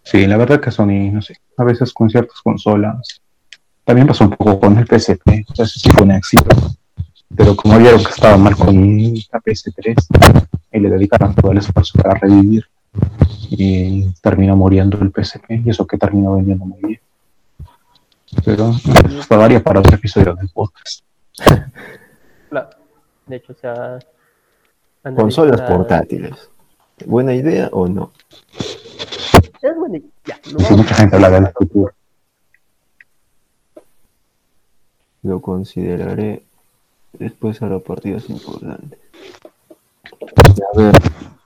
Sí, 0.04 0.28
la 0.28 0.38
verdad 0.38 0.62
que 0.62 0.72
Sony, 0.72 1.12
no 1.12 1.22
sé, 1.22 1.38
a 1.58 1.64
veces 1.64 1.94
con 1.94 2.10
ciertas 2.10 2.42
consolas. 2.42 3.22
También 3.88 4.06
pasó 4.06 4.26
un 4.26 4.32
poco 4.32 4.60
con 4.60 4.78
el 4.78 4.86
PSP, 4.86 5.30
entonces 5.30 5.82
sí 5.82 5.90
fue 5.90 6.04
un 6.04 6.12
éxito. 6.12 6.44
Pero 7.34 7.56
como 7.56 7.80
vieron 7.80 8.04
que 8.04 8.10
estaba 8.10 8.36
mal 8.36 8.54
con 8.58 8.76
la 8.76 9.40
PS3, 9.40 9.96
y 10.74 10.80
le 10.82 10.90
dedicaron 10.90 11.34
todo 11.34 11.54
el 11.54 11.60
esfuerzo 11.60 11.98
para 11.98 12.20
revivir, 12.20 12.66
y 13.50 14.12
terminó 14.22 14.58
muriendo 14.58 15.00
el 15.00 15.14
PSP, 15.14 15.62
y 15.66 15.70
eso 15.70 15.88
que 15.88 15.98
terminó 15.98 16.36
vendiendo 16.36 16.66
muy 16.66 16.82
bien. 16.82 17.00
Pero 18.44 18.76
esto 19.20 19.38
daría 19.38 19.64
para 19.64 19.80
otro 19.80 19.96
episodio 19.96 20.36
del 20.36 20.50
podcast. 20.50 21.04
Claro. 22.50 22.70
De 23.26 23.36
hecho, 23.36 23.52
o 23.52 23.56
sea. 23.56 24.00
Consolas 25.16 25.62
portátiles. 25.62 26.50
¿Buena 27.06 27.34
idea 27.34 27.70
o 27.74 27.90
no? 27.90 28.14
Es 29.62 29.76
buena 29.78 29.98
sí, 29.98 30.54
vamos- 30.54 30.72
mucha 30.72 30.96
gente 30.96 31.16
habla 31.18 31.30
del 31.30 31.48
futuro. 31.52 31.94
Lo 35.24 35.42
consideraré 35.42 36.44
después 37.14 37.62
a 37.62 37.68
los 37.68 37.82
partidos 37.84 38.30
importantes. 38.30 39.00
A 40.74 40.78
ver, 40.78 40.94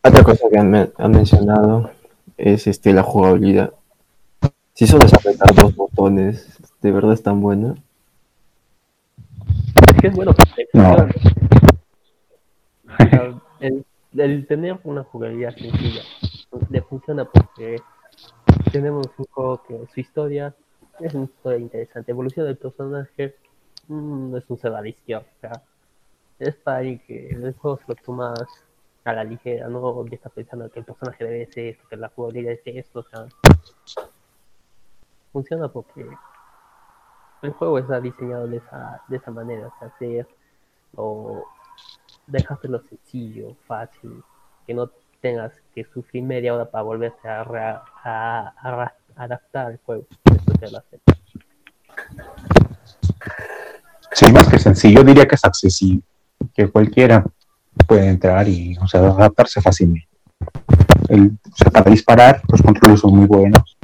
otra 0.04 0.24
cosa 0.24 0.50
que 0.52 0.58
han, 0.58 0.70
men- 0.72 0.92
han 0.98 1.12
mencionado 1.12 1.92
es 2.38 2.68
este 2.68 2.94
la 2.94 3.04
jugabilidad. 3.04 3.74
Si 4.74 4.88
solo 4.88 5.06
es 5.06 5.14
apretar 5.14 5.54
dos 5.56 5.76
botones, 5.76 6.58
¿de 6.82 6.92
verdad 6.92 7.14
es 7.14 7.24
tan 7.24 7.42
buena? 7.42 7.76
Es 9.94 10.02
que 10.02 10.08
es 10.08 10.16
bueno 10.16 10.34
que 10.34 10.68
No. 10.74 10.94
O 10.94 10.98
sea, 13.10 13.42
el, 13.60 13.86
el 14.18 14.48
tener 14.48 14.80
una 14.84 15.04
jugabilidad 15.04 15.56
sencilla 15.56 16.02
le 16.70 16.82
funciona 16.82 17.26
porque 17.26 17.78
tenemos 18.72 19.08
un 19.18 19.26
juego 19.32 19.62
que 19.68 19.80
su 19.94 20.00
historia 20.00 20.54
es 21.00 21.14
una 21.14 21.26
historia 21.26 21.60
interesante. 21.60 22.12
Evolución 22.12 22.46
del 22.46 22.58
personaje 22.58 23.36
mm, 23.92 24.32
no 24.32 24.38
es 24.38 24.50
un 24.50 24.58
cebadisquio. 24.58 25.20
O 25.20 25.40
sea, 25.42 25.62
es 26.40 26.56
para 26.56 26.82
que 26.82 27.30
el 27.30 27.54
juego 27.56 27.78
se 27.78 27.84
lo 27.88 27.96
tomas 27.96 28.40
a 29.04 29.14
la 29.14 29.24
ligera, 29.24 29.68
no 29.68 30.06
ya 30.08 30.16
está 30.16 30.30
pensando 30.30 30.70
que 30.70 30.80
el 30.80 30.86
personaje 30.86 31.24
debe 31.24 31.46
ser 31.48 31.66
esto, 31.68 31.88
que 31.90 31.98
la 31.98 32.10
jugabilidad 32.10 32.54
es 32.54 32.62
esto. 32.66 33.00
O 33.00 33.04
sea, 33.04 33.26
funciona 35.32 35.68
porque 35.72 36.08
el 37.42 37.52
juego 37.54 37.80
está 37.80 38.00
diseñado 38.00 38.48
de 38.48 38.58
esa, 38.58 39.02
de 39.08 39.18
esa 39.18 39.32
manera, 39.32 39.68
o 39.68 39.80
sea, 39.80 39.88
hacer 39.88 40.28
o 40.96 41.44
dejártelo 42.28 42.80
sencillo, 42.88 43.56
fácil, 43.66 44.24
que 44.68 44.74
no 44.74 44.90
tengas 45.22 45.54
que 45.74 45.84
sufrir 45.86 46.24
media 46.24 46.54
hora 46.54 46.70
para 46.70 46.84
volverte 46.84 47.28
a, 47.28 47.42
a- 48.04 48.54
a 48.58 48.94
adaptar 49.16 49.68
al 49.68 49.78
juego 49.86 50.06
después 50.26 50.60
de 50.60 50.72
la 50.72 50.82
serie. 50.84 51.02
Sí, 54.22 54.32
más 54.32 54.48
que 54.48 54.60
sencillo, 54.60 55.04
diría 55.04 55.28
que 55.28 55.34
es 55.34 55.44
accesible, 55.44 56.04
que 56.54 56.68
cualquiera 56.68 57.26
puede 57.88 58.08
entrar 58.08 58.48
y 58.48 58.78
o 58.78 58.88
sea, 58.88 59.00
adaptarse 59.00 59.60
fácilmente. 59.62 60.08
El, 61.10 61.32
o 61.52 61.56
sea, 61.56 61.72
para 61.72 61.90
disparar, 61.90 62.40
los 62.48 62.62
controles 62.62 63.00
son 63.00 63.16
muy 63.16 63.26
buenos. 63.26 63.76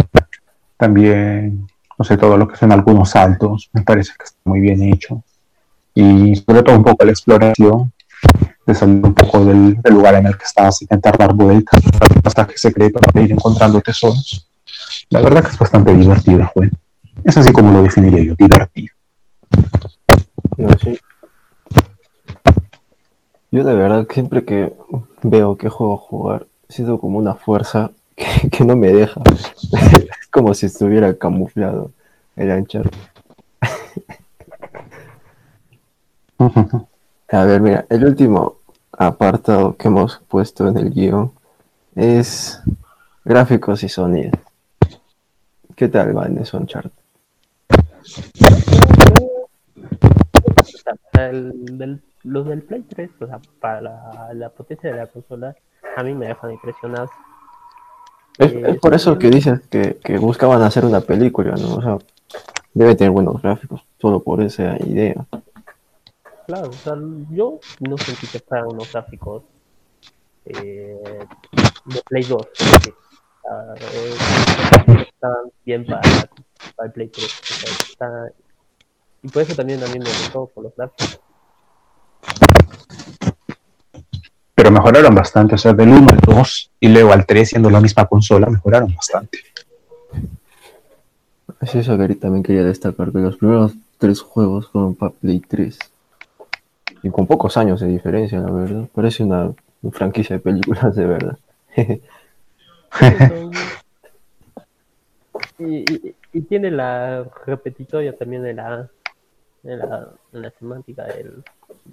También, 0.77 1.65
no 1.97 2.05
sé, 2.05 2.17
todo 2.17 2.37
lo 2.37 2.47
que 2.47 2.55
son 2.55 2.71
algunos 2.71 3.09
saltos, 3.09 3.71
me 3.73 3.81
parece 3.81 4.13
que 4.15 4.25
está 4.25 4.37
muy 4.43 4.59
bien 4.59 4.83
hecho. 4.83 5.23
Y 5.95 6.35
sobre 6.35 6.61
todo 6.61 6.75
un 6.75 6.83
poco 6.83 7.03
la 7.03 7.13
exploración, 7.13 7.91
de 8.67 8.75
salir 8.75 9.03
un 9.03 9.15
poco 9.15 9.43
del, 9.43 9.81
del 9.81 9.93
lugar 9.95 10.13
en 10.13 10.27
el 10.27 10.37
que 10.37 10.45
estás, 10.45 10.83
intentar 10.83 11.17
dar 11.17 11.33
vueltas, 11.33 11.81
pasajes 12.21 12.61
secretos 12.61 13.01
para 13.01 13.25
ir 13.25 13.31
encontrando 13.31 13.81
tesoros. 13.81 14.47
La 15.09 15.19
verdad 15.19 15.41
que 15.41 15.49
es 15.49 15.57
bastante 15.57 15.95
divertido 15.95 16.41
el 16.41 16.45
juego. 16.45 16.77
Es 17.23 17.35
así 17.37 17.51
como 17.51 17.71
lo 17.71 17.81
definiría 17.81 18.21
yo, 18.21 18.35
divertido. 18.35 18.93
No, 20.57 20.69
sí. 20.83 20.99
Yo 23.51 23.63
de 23.63 23.75
verdad 23.75 24.07
siempre 24.11 24.43
que 24.43 24.73
veo 25.23 25.55
que 25.55 25.69
juego 25.69 25.93
a 25.93 25.97
jugar, 25.97 26.47
siento 26.67 26.99
como 26.99 27.17
una 27.19 27.35
fuerza 27.35 27.91
que, 28.15 28.49
que 28.49 28.65
no 28.65 28.75
me 28.75 28.91
deja. 28.91 29.21
es 29.31 30.27
como 30.31 30.53
si 30.53 30.65
estuviera 30.65 31.13
camuflado 31.17 31.91
el 32.35 32.51
anchar. 32.51 32.89
A 37.29 37.43
ver, 37.43 37.61
mira, 37.61 37.85
el 37.89 38.05
último 38.05 38.57
apartado 38.91 39.75
que 39.75 39.87
hemos 39.89 40.21
puesto 40.27 40.67
en 40.67 40.77
el 40.77 40.91
guion 40.91 41.31
es 41.95 42.61
gráficos 43.25 43.83
y 43.83 43.89
sonido. 43.89 44.31
¿Qué 45.75 45.89
tal 45.89 46.13
van 46.13 46.37
esos 46.37 46.61
Uncharted? 46.61 46.91
El- 51.13 51.77
del- 51.77 52.01
los 52.23 52.45
del 52.47 52.61
Play 52.63 52.81
3, 52.81 53.09
o 53.21 53.27
sea, 53.27 53.39
para 53.61 53.81
la, 53.81 54.29
la 54.33 54.49
potencia 54.49 54.91
de 54.91 54.97
la 54.97 55.07
consola, 55.07 55.55
a 55.95 56.03
mí 56.03 56.13
me 56.13 56.27
dejan 56.27 56.51
impresionados. 56.51 57.09
Es, 58.37 58.51
Eh, 58.53 58.63
es 58.67 58.79
por 58.79 58.93
eso 58.93 59.17
que 59.17 59.29
dices 59.29 59.61
que, 59.69 59.97
que 60.03 60.17
buscaban 60.17 60.61
hacer 60.61 60.85
una 60.85 61.01
película, 61.01 61.55
¿no? 61.55 61.75
O 61.75 61.81
sea, 61.81 61.97
debe 62.73 62.95
tener 62.95 63.11
buenos 63.11 63.41
gráficos, 63.41 63.81
solo 63.99 64.21
por 64.21 64.41
esa 64.41 64.75
idea. 64.85 65.25
Claro, 66.45 66.69
o 66.69 66.73
sea, 66.73 66.95
yo 67.31 67.59
no 67.79 67.97
sentí 67.97 68.27
que 68.27 68.39
fueran 68.39 68.67
unos 68.67 68.91
gráficos 68.91 69.43
eh, 70.45 70.97
de 71.85 72.01
Play 72.09 72.23
2. 72.23 72.47
sí. 72.83 72.93
Ah, 73.49 73.73
eh, 73.79 74.13
estaban 75.07 75.49
bien 75.65 75.85
para, 75.85 76.01
para 76.75 76.87
el 76.87 76.91
Play 76.91 77.07
3. 77.09 77.25
o 77.25 77.53
sea, 77.53 77.71
está- 77.89 78.31
y 79.27 79.29
por 79.29 79.41
eso 79.41 79.55
también 79.55 79.83
a 79.83 79.87
mí 79.87 79.99
me 79.99 80.05
gustó 80.05 80.45
por 80.47 80.63
los 80.63 80.75
gráficos. 80.75 81.19
pero 84.55 84.71
mejoraron 84.71 85.13
bastante, 85.13 85.55
o 85.55 85.57
sea, 85.57 85.73
del 85.73 85.89
1 85.89 86.07
al 86.09 86.19
2 86.19 86.71
y 86.79 86.87
luego 86.87 87.11
al 87.13 87.25
3, 87.27 87.49
siendo 87.49 87.69
la 87.69 87.79
misma 87.79 88.05
consola, 88.05 88.49
mejoraron 88.49 88.95
bastante. 88.95 89.39
Es 91.61 91.75
eso 91.75 91.95
que 91.97 92.15
también 92.15 92.41
quería 92.41 92.63
destacar, 92.63 93.11
que 93.11 93.19
los 93.19 93.37
primeros 93.37 93.73
tres 93.99 94.21
juegos 94.21 94.67
fueron 94.69 94.95
para 94.95 95.11
Play 95.11 95.41
3. 95.41 95.77
Y 97.03 97.09
con 97.11 97.27
pocos 97.27 97.55
años 97.57 97.81
de 97.81 97.87
diferencia, 97.87 98.39
la 98.39 98.49
verdad. 98.49 98.87
Parece 98.95 99.23
una, 99.23 99.51
una 99.81 99.91
franquicia 99.91 100.37
de 100.37 100.39
películas, 100.39 100.95
de 100.95 101.05
verdad. 101.05 101.37
y, 105.59 105.93
y, 105.93 106.15
y 106.33 106.41
tiene 106.41 106.71
la 106.71 107.25
repetitoria 107.45 108.15
también 108.15 108.43
de 108.43 108.53
la, 108.53 108.89
de 109.67 109.75
la, 109.75 110.07
de 110.31 110.39
la 110.39 110.49
semántica 110.51 111.03
del, 111.03 111.43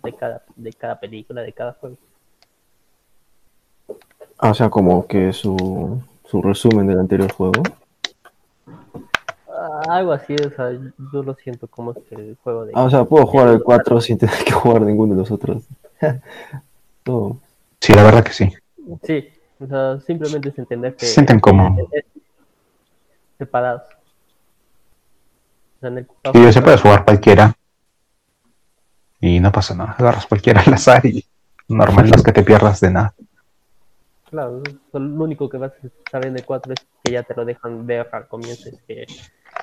de, 0.02 0.12
cada, 0.12 0.42
de 0.54 0.72
cada 0.72 1.00
película, 1.00 1.42
de 1.42 1.52
cada 1.52 1.72
juego. 1.72 1.96
Ah, 4.38 4.50
o 4.50 4.54
sea, 4.54 4.70
como 4.70 5.06
que 5.08 5.32
su, 5.32 6.00
su 6.24 6.40
resumen 6.40 6.86
del 6.86 7.00
anterior 7.00 7.32
juego. 7.32 7.62
Ah, 9.48 9.82
algo 9.88 10.12
así, 10.12 10.36
o 10.36 10.50
sea, 10.50 10.70
yo 11.12 11.22
lo 11.24 11.34
siento 11.34 11.66
como 11.66 11.90
es 11.90 11.98
que 12.08 12.14
el 12.14 12.36
juego 12.44 12.64
de... 12.64 12.72
Ah, 12.76 12.84
o 12.84 12.90
sea, 12.90 13.04
puedo 13.04 13.26
jugar 13.26 13.48
el 13.48 13.62
4 13.62 14.00
sin 14.00 14.18
tener 14.18 14.36
que 14.44 14.52
jugar 14.52 14.82
ninguno 14.82 15.14
de 15.14 15.20
los 15.20 15.32
otros. 15.32 15.64
no. 17.06 17.40
Sí, 17.80 17.92
la 17.92 18.04
verdad 18.04 18.22
que 18.22 18.32
sí. 18.32 18.52
Sí, 19.02 19.28
o 19.58 19.66
sea, 19.66 20.00
simplemente 20.00 20.50
es 20.50 20.58
entender 20.58 20.94
que... 20.94 21.06
Se 21.06 21.14
sienten 21.14 21.40
como- 21.40 21.76
separados. 23.36 23.82
O 25.76 25.80
sea, 25.80 25.88
en 25.88 25.98
el 25.98 26.52
se 26.52 26.62
puede 26.62 26.78
jugar 26.78 27.04
cualquiera 27.04 27.56
y 29.24 29.40
no 29.40 29.50
pasa 29.50 29.74
nada. 29.74 29.96
Agarras 29.98 30.26
cualquiera 30.26 30.60
al 30.60 30.74
azar 30.74 31.04
y 31.06 31.24
normal 31.68 32.10
no 32.10 32.16
es 32.16 32.22
que 32.22 32.32
te 32.32 32.42
pierdas 32.42 32.80
de 32.80 32.90
nada. 32.90 33.14
Claro, 34.28 34.62
lo 34.92 35.24
único 35.24 35.48
que 35.48 35.56
vas 35.56 35.72
a 35.72 36.10
saber 36.10 36.32
de 36.32 36.42
4 36.42 36.74
es 36.74 36.86
que 37.02 37.12
ya 37.12 37.22
te 37.22 37.34
lo 37.34 37.46
dejan 37.46 37.86
ver 37.86 38.06
al 38.12 38.28
comienzo, 38.28 38.68
es 38.68 38.82
que 38.86 39.06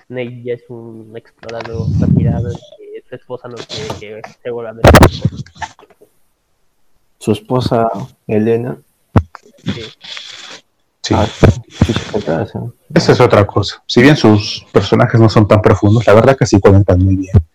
Nate 0.09 0.41
ya 0.43 0.53
es 0.53 0.63
un 0.69 1.13
explorador 1.15 1.87
retirado 1.99 2.51
y 2.51 2.55
que 2.55 3.03
su 3.07 3.15
esposa 3.15 3.49
no 3.49 3.55
quiere 3.99 4.21
que 4.23 4.31
se 4.41 4.49
vuelva 4.49 4.71
a 4.71 4.73
ver. 4.73 4.83
Su 7.19 7.31
esposa, 7.31 7.87
Elena. 8.25 8.77
Sí. 9.63 9.83
Sí. 11.03 11.13
Ah, 11.15 11.27
sí, 11.27 11.93
eso. 12.25 12.73
Esa 12.95 13.11
es 13.11 13.19
otra 13.19 13.45
cosa. 13.45 13.83
Si 13.85 14.01
bien 14.01 14.15
sus 14.15 14.65
personajes 14.71 15.19
no 15.19 15.29
son 15.29 15.47
tan 15.47 15.61
profundos, 15.61 16.07
la 16.07 16.15
verdad 16.15 16.35
que 16.35 16.47
sí 16.47 16.59
cuentan 16.59 17.03
muy 17.03 17.15
bien. 17.15 17.50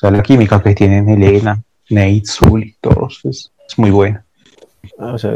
O 0.00 0.06
sea, 0.06 0.10
la 0.10 0.22
química 0.22 0.62
que 0.62 0.74
tienen 0.74 1.08
Elena, 1.10 1.62
Nate, 1.90 2.22
Sully, 2.24 2.74
todos 2.80 3.20
es, 3.24 3.52
es 3.68 3.78
muy 3.78 3.90
buena. 3.90 4.24
Ah, 4.98 5.12
o 5.12 5.18
sea, 5.18 5.32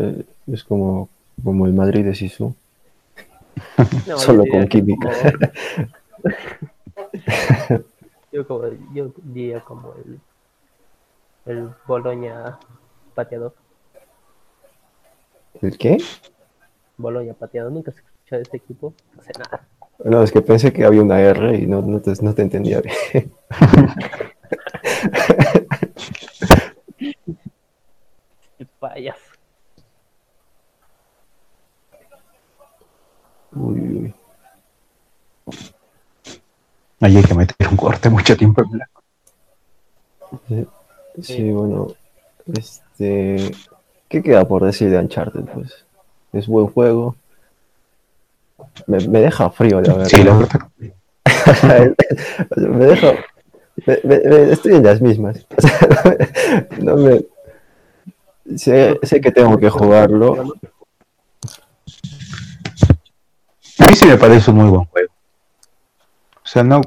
es 0.51 0.65
como, 0.65 1.11
como 1.43 1.67
el 1.67 1.75
Madrid 1.75 2.03
de 2.05 2.15
Sisu. 2.15 2.55
No, 4.07 4.17
Solo 4.19 4.45
con 4.51 4.67
química. 4.67 5.11
como- 6.19 7.83
yo, 8.33 8.47
como, 8.49 8.63
yo 8.95 9.13
diría 9.23 9.61
como 9.61 9.95
el, 10.05 10.19
el 11.47 11.69
Boloña 11.87 12.59
pateador. 13.15 13.55
¿El 15.61 15.77
qué? 15.77 15.99
Boloña 16.97 17.35
pateador, 17.35 17.71
nunca 17.71 17.93
se 17.93 17.99
escucha 17.99 18.37
de 18.37 18.43
este 18.43 18.57
equipo, 18.57 18.95
no 19.15 19.23
sé 19.23 19.33
nada. 19.39 19.67
No, 20.05 20.23
es 20.23 20.33
que 20.33 20.41
pensé 20.41 20.73
que 20.73 20.85
había 20.85 21.03
una 21.03 21.21
R 21.21 21.55
y 21.57 21.67
no, 21.67 21.83
no, 21.83 22.01
te, 22.01 22.13
no 22.23 22.35
te 22.35 22.43
entendía 22.43 22.81
bien. 22.81 23.33
El 28.59 28.67
payaso. 28.89 29.21
Uy, 33.53 33.81
uy, 33.81 33.97
uy. 33.99 34.15
Ahí 37.01 37.17
hay 37.17 37.23
que 37.23 37.35
meter 37.35 37.69
un 37.69 37.77
corte 37.77 38.11
mucho 38.11 38.37
tiempo 38.37 38.63
en 38.63 38.71
blanco. 38.71 39.03
Sí, 40.49 40.67
sí, 41.23 41.51
bueno, 41.53 41.89
este, 42.53 43.53
¿qué 44.09 44.23
queda 44.23 44.45
por 44.47 44.65
decir 44.65 44.91
de 44.91 44.99
Uncharted? 44.99 45.45
Pues 45.45 45.85
es 46.33 46.47
buen 46.47 46.67
juego. 46.67 47.17
Me, 48.87 48.99
me 49.07 49.21
deja 49.21 49.51
frío, 49.51 49.81
la 49.81 49.95
verdad. 49.95 50.09
Sí, 50.09 50.23
la 50.25 50.37
verdad. 50.37 50.71
me 52.57 52.87
deja, 52.87 53.13
me- 53.87 54.01
me- 54.05 54.19
me- 54.19 54.53
estoy 54.53 54.75
en 54.75 54.83
las 54.85 55.01
mismas. 55.01 55.47
no 56.81 56.97
me, 56.97 57.25
sé, 58.57 58.99
sé 59.03 59.21
que 59.21 59.31
tengo 59.31 59.59
que 59.59 59.71
jugarlo. 59.71 60.55
A 63.79 63.87
mí 63.87 63.95
sí 63.95 64.07
me 64.07 64.17
parece 64.17 64.51
un 64.51 64.57
muy 64.59 64.71
buen 64.71 64.85
juego. 64.85 65.13
O 66.37 66.47
sea, 66.47 66.63
no, 66.63 66.81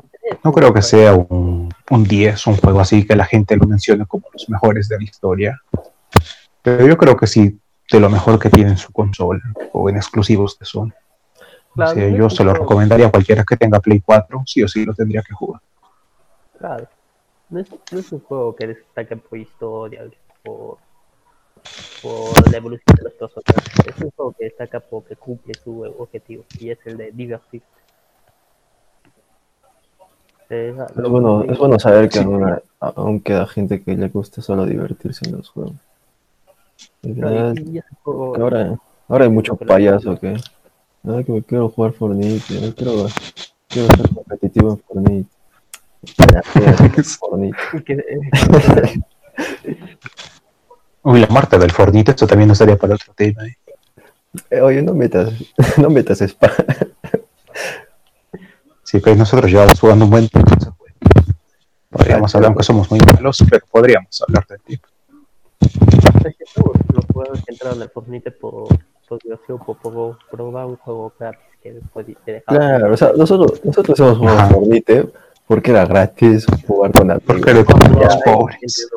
no 0.43 0.51
creo 0.51 0.73
que 0.73 0.81
sea 0.81 1.13
un, 1.13 1.73
un 1.89 2.03
10, 2.03 2.47
un 2.47 2.57
juego 2.57 2.79
así 2.79 3.05
que 3.05 3.15
la 3.15 3.25
gente 3.25 3.57
lo 3.57 3.67
mencione 3.67 4.05
como 4.05 4.27
los 4.31 4.49
mejores 4.49 4.87
de 4.87 4.97
la 4.97 5.03
historia. 5.03 5.61
Pero 6.61 6.87
yo 6.87 6.97
creo 6.97 7.17
que 7.17 7.27
sí, 7.27 7.59
de 7.91 7.99
lo 7.99 8.09
mejor 8.09 8.39
que 8.39 8.49
tiene 8.49 8.71
en 8.71 8.77
su 8.77 8.91
consola 8.91 9.41
o 9.73 9.89
en 9.89 9.97
exclusivos 9.97 10.57
de 10.59 10.65
Sony. 10.65 10.91
O 11.71 11.73
Claro, 11.73 11.93
sea, 11.93 12.09
yo 12.09 12.29
se 12.29 12.43
lo 12.43 12.53
recomendaría 12.53 13.07
a 13.07 13.11
cualquiera 13.11 13.43
que 13.43 13.55
tenga 13.57 13.79
Play 13.79 14.01
4, 14.01 14.43
sí 14.45 14.63
o 14.63 14.67
sí 14.67 14.83
lo 14.83 14.93
tendría 14.93 15.21
que 15.21 15.33
jugar. 15.33 15.61
Claro. 16.57 16.87
No 17.49 17.59
es, 17.59 17.67
no 17.91 17.99
es 17.99 18.11
un 18.11 18.19
juego 18.19 18.55
que 18.55 18.67
destaque 18.67 19.15
por 19.15 19.37
historia, 19.37 20.01
por, 20.43 20.79
por 22.01 22.51
la 22.51 22.57
evolución 22.57 22.95
de 22.97 23.03
los 23.03 23.13
personajes. 23.13 23.63
Es 23.85 24.01
un 24.03 24.11
juego 24.11 24.33
que 24.37 24.45
destaca 24.45 24.79
porque 24.79 25.15
cumple 25.15 25.53
su 25.55 25.81
objetivo 25.97 26.43
y 26.59 26.69
es 26.69 26.77
el 26.85 26.97
de 26.97 27.11
divertir. 27.11 27.61
Eh, 30.49 30.73
Es 30.89 30.95
lo- 30.95 31.09
bueno, 31.09 31.43
es 31.43 31.57
bueno 31.57 31.77
saber 31.79 32.07
que 32.09 32.19
Sí. 32.19 32.23
aún, 32.23 32.59
aún 32.79 33.19
queda 33.21 33.45
gente 33.47 33.83
que 33.83 33.95
le 33.97 34.07
gusta 34.09 34.41
solo 34.41 34.65
divertirse 34.65 35.25
en 35.27 35.33
los 35.37 35.49
juegos. 35.49 35.73
Juego- 38.03 38.35
ahora, 38.37 38.79
ahora 39.07 39.25
hay 39.25 39.31
mucho 39.31 39.55
payaso 39.57 40.17
que, 40.19 40.35
"Ay, 41.03 41.23
que 41.25 41.31
me 41.31 41.43
quiero 41.43 41.69
jugar 41.69 41.91
Fortnite, 41.93 42.43
ay, 42.61 42.73
quiero, 42.77 43.07
quiero 43.67 43.87
ser 43.89 44.09
competitivo 44.13 44.71
en 44.71 44.77
Fortnite. 44.79 45.29
Fortnite. 47.19 47.57
Uy, 51.07 51.21
la 51.21 51.27
Marta 51.27 51.57
del 51.57 51.71
Fortnite, 51.71 52.11
esto 52.11 52.27
también 52.27 52.49
no 52.49 52.51
estaría 52.51 52.75
para 52.75 52.95
otro 52.95 53.13
tema. 53.15 53.45
¿eh? 53.45 53.55
Eh, 54.49 54.59
oye, 54.59 54.81
no 54.81 54.93
metas, 54.93 55.31
no 55.77 55.89
metas 55.89 56.19
spam. 56.19 56.51
Sí, 58.83 58.99
pues 58.99 59.15
nosotros 59.15 59.49
llevamos 59.49 59.79
jugando 59.79 60.03
un 60.03 60.11
buen 60.11 60.27
tiempo. 60.27 60.51
juego. 60.51 60.95
Podríamos 61.89 62.35
hablar, 62.35 62.49
aunque 62.49 62.63
somos 62.63 62.91
muy 62.91 62.99
malos, 62.99 63.41
pero 63.49 63.65
podríamos 63.71 64.21
hablar 64.27 64.45
del 64.47 64.59
tiempo. 64.59 64.87
es 65.61 66.35
que 66.35 66.43
todos 66.53 66.75
los 66.93 67.05
jugadores 67.05 67.41
que 67.45 67.53
entraron 67.53 67.81
al 67.81 67.89
Fortnite 67.89 68.31
por, 68.31 68.67
por 69.07 69.23
diversión, 69.23 69.59
por, 69.59 69.77
por 69.77 70.17
probar 70.29 70.65
un 70.65 70.75
juego 70.75 71.13
gratis 71.17 71.39
que 71.63 71.71
después 71.71 72.05
te. 72.25 72.43
Claro, 72.45 72.93
o 72.93 72.97
sea, 72.97 73.13
nosotros, 73.15 73.63
nosotros 73.63 73.97
hemos 73.97 74.17
jugado 74.17 74.39
Ajá. 74.39 74.49
Fortnite 74.49 75.09
porque 75.47 75.71
era 75.71 75.85
gratis 75.85 76.45
jugar 76.67 76.91
con 76.91 77.11
amigos. 77.11 77.23
Porque 77.25 77.51
hay 77.51 77.63
pobres. 77.63 78.89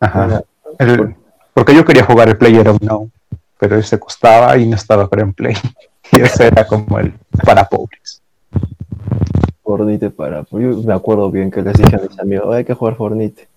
Ajá. 0.00 0.42
El- 0.78 1.14
porque 1.52 1.74
yo 1.74 1.84
quería 1.84 2.04
jugar 2.04 2.28
el 2.28 2.36
Player 2.36 2.68
Unknown, 2.68 3.12
pero 3.58 3.76
ese 3.76 3.98
costaba 3.98 4.56
y 4.58 4.66
no 4.66 4.76
estaba 4.76 5.08
creo 5.08 5.24
en 5.26 5.32
Play. 5.32 5.54
Y 6.12 6.20
ese 6.20 6.48
era 6.48 6.66
como 6.66 6.98
el 6.98 7.14
para 7.46 7.64
pobres. 7.64 8.20
Fortnite 9.62 10.10
para. 10.10 10.44
Yo 10.50 10.82
me 10.84 10.92
acuerdo 10.92 11.30
bien 11.30 11.50
que 11.50 11.62
les 11.62 11.74
dije 11.74 11.96
a 11.96 11.98
mis 11.98 12.18
amigos, 12.20 12.46
"Oye, 12.48 12.58
hay 12.58 12.64
que 12.64 12.74
jugar 12.74 12.94
Fortnite. 12.96 13.48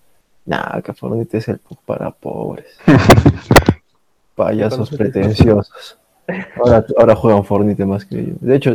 Nah, 0.46 0.80
que 0.82 0.94
Fortnite 0.94 1.38
es 1.40 1.48
el 1.50 1.60
para 1.86 2.10
pobres. 2.12 2.68
Payasos 4.36 4.90
pretenciosos. 4.90 5.98
Ahora, 6.64 6.86
ahora 6.98 7.16
juegan 7.16 7.44
Fortnite 7.44 7.86
más 7.86 8.06
que 8.06 8.28
yo. 8.28 8.34
De 8.40 8.56
hecho, 8.56 8.74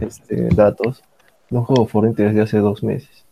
este, 0.00 0.48
datos, 0.54 1.02
no 1.50 1.64
juego 1.64 1.86
Fortnite 1.86 2.22
desde 2.24 2.42
hace 2.42 2.58
dos 2.58 2.82
meses. 2.82 3.24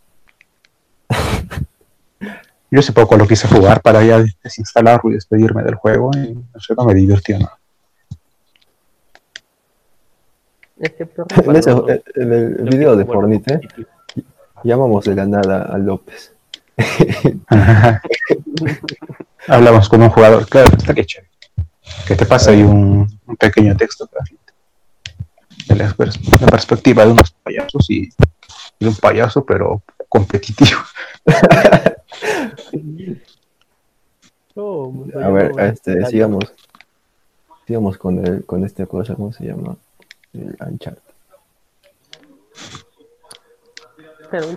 Yo 2.71 2.79
hace 2.79 2.91
poco 2.93 3.15
lo 3.15 3.27
quise 3.27 3.47
jugar 3.47 3.81
para 3.81 4.03
ya 4.03 4.23
desinstalarlo 4.43 5.09
y 5.11 5.13
despedirme 5.13 5.63
del 5.63 5.75
juego 5.75 6.11
y 6.15 6.33
no 6.33 6.59
sé, 6.59 6.73
no 6.75 6.83
me 6.85 6.93
divirtió 6.93 7.37
nada. 7.39 7.57
En, 10.77 11.55
ese- 11.55 11.71
cuando- 11.71 11.89
en 12.15 12.33
el 12.33 12.69
video 12.69 12.95
de 12.97 13.05
Fortnite, 13.05 13.59
positivo. 13.59 13.87
llamamos 14.63 15.05
de 15.05 15.15
la 15.15 15.25
nada 15.25 15.63
a 15.63 15.77
López. 15.77 16.33
Hablamos 19.47 19.87
con 19.89 20.01
un 20.01 20.09
jugador, 20.09 20.45
claro, 20.47 20.75
está 20.75 20.93
que 20.93 21.05
chévere. 21.05 21.29
Que 22.07 22.15
te 22.15 22.25
pasa 22.25 22.51
ahí 22.51 22.63
un, 22.63 23.07
un 23.27 23.35
pequeño 23.37 23.75
texto 23.77 24.09
de 25.67 25.75
la, 25.75 25.85
la 26.41 26.47
perspectiva 26.47 27.05
de 27.05 27.11
unos 27.11 27.31
payasos 27.43 27.89
y 27.89 28.09
de 28.79 28.87
un 28.87 28.95
payaso, 28.95 29.45
pero 29.45 29.81
competitivo. 30.15 30.79
No, 34.55 35.05
A 35.21 35.29
ver, 35.31 35.49
llamó 35.49 35.59
este, 35.59 36.05
sigamos. 36.05 36.53
Sigamos 37.67 37.97
con 37.97 38.25
el, 38.25 38.45
con 38.45 38.63
esta 38.63 38.85
cosa, 38.85 39.13
¿cómo 39.13 39.33
se 39.33 39.45
llama? 39.45 39.75
El 40.33 40.55
Uncharted. 40.65 41.01
Pero 44.31 44.47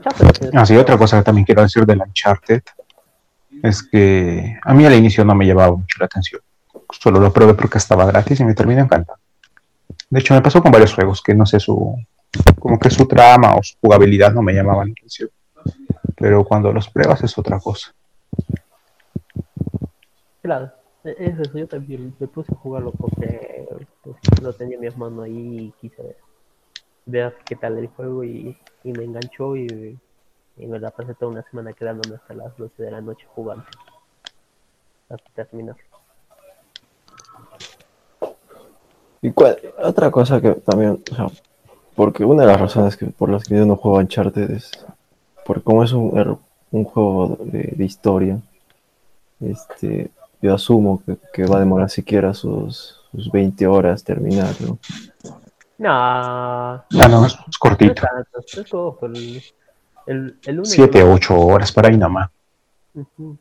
Ah, 0.55 0.64
otra 0.81 0.97
cosa 0.97 1.18
que 1.18 1.25
también 1.25 1.44
quiero 1.44 1.62
decir 1.62 1.85
del 1.85 2.01
Uncharted 2.01 2.62
es 3.62 3.83
que 3.83 4.57
a 4.62 4.73
mí 4.73 4.87
al 4.87 4.94
inicio 4.94 5.25
no 5.25 5.35
me 5.35 5.47
llevaba 5.47 5.77
mucho 5.77 5.97
la 5.99 6.07
atención. 6.07 6.40
Solo 6.92 7.18
lo 7.18 7.33
probé 7.33 7.55
porque 7.55 7.79
estaba 7.79 8.07
gratis 8.07 8.38
y 8.38 8.44
me 8.44 8.55
terminó 8.55 8.83
encantando. 8.83 9.21
De 10.11 10.21
hecho, 10.21 10.35
me 10.35 10.42
pasó 10.42 10.62
con 10.62 10.71
varios 10.71 10.94
juegos 10.94 11.23
que 11.23 11.35
no 11.35 11.44
sé 11.44 11.59
su. 11.59 11.97
como 12.59 12.79
que 12.79 12.90
su 12.90 13.07
trama 13.07 13.57
o 13.57 13.62
su 13.62 13.75
jugabilidad 13.81 14.33
no 14.33 14.42
me 14.42 14.53
llamaban 14.53 14.88
la 14.88 14.92
atención. 14.92 15.29
Pero 16.16 16.44
cuando 16.44 16.73
los 16.73 16.88
pruebas 16.90 17.23
es 17.23 17.37
otra 17.38 17.59
cosa. 17.61 17.92
Claro, 20.42 20.71
e- 21.05 21.16
es 21.18 21.38
eso, 21.38 21.59
yo 21.59 21.66
también 21.66 22.14
me 22.18 22.27
puse 22.29 22.53
a 22.53 22.57
jugarlo 22.57 22.92
porque 22.92 23.66
pues, 24.03 24.16
lo 24.42 24.53
tenía 24.53 24.77
en 24.77 24.81
mi 24.81 24.87
hermano 24.87 25.23
ahí 25.23 25.59
y 25.66 25.73
quise 25.81 26.16
ver 27.07 27.37
qué 27.47 27.57
tal 27.57 27.79
el 27.79 27.88
juego 27.88 28.25
y, 28.25 28.57
y 28.85 28.92
me 28.92 29.05
enganchó 29.05 29.57
y, 29.57 29.99
y 30.57 30.66
me 30.66 30.79
la 30.79 30.90
pasé 30.90 31.14
toda 31.14 31.33
una 31.33 31.42
semana 31.51 31.73
quedándome 31.73 32.16
hasta 32.16 32.35
las 32.35 32.57
12 32.57 32.83
de 32.83 32.90
la 32.90 33.01
noche 33.01 33.27
jugando. 33.35 33.64
Hasta 35.09 35.31
terminar. 35.35 35.77
Y 39.21 39.33
cuál- 39.33 39.59
otra 39.83 40.11
cosa 40.11 40.40
que 40.40 40.53
también, 40.55 41.03
o 41.11 41.14
sea, 41.14 41.27
porque 41.97 42.25
una 42.25 42.42
de 42.42 42.49
las 42.49 42.61
razones 42.61 42.97
que, 42.97 43.07
por 43.07 43.29
las 43.31 43.44
que 43.44 43.57
yo 43.57 43.66
no 43.66 43.77
juego 43.77 43.99
Uncharted 43.99 44.51
es 44.51 44.71
porque 45.49 45.63
como 45.63 45.83
es 45.83 45.93
un, 45.93 46.39
un 46.71 46.85
juego 46.85 47.39
de, 47.41 47.73
de 47.75 47.85
historia, 47.85 48.39
este, 49.41 50.11
yo 50.43 50.55
asumo 50.55 51.03
que, 51.07 51.17
que 51.33 51.47
va 51.47 51.57
a 51.57 51.61
demorar 51.61 51.89
siquiera 51.89 52.35
sus, 52.35 53.01
sus 53.11 53.33
20 53.33 53.67
horas 53.67 54.05
terminar, 54.05 54.55
¿no? 54.61 54.79
No, 55.79 56.85
Ya 56.91 57.09
no, 57.09 57.25
es, 57.25 57.33
es 57.33 57.39
no 57.39 57.45
es 57.49 57.59
cortito. 57.59 58.03
es 58.47 59.55
el, 60.07 60.39
el, 60.45 60.67
Siete, 60.67 61.03
ocho 61.03 61.41
horas 61.41 61.73
por 61.73 61.87
ahí 61.87 61.97
nomás. 61.97 62.29
Ujú. 62.93 63.39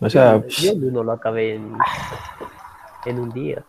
O 0.00 0.10
sea, 0.10 0.44
Yo 0.44 0.72
el 0.72 0.84
uno 0.86 1.04
lo 1.04 1.12
acabé 1.12 1.54
en, 1.54 1.78
en 3.06 3.20
un 3.20 3.30
día. 3.30 3.62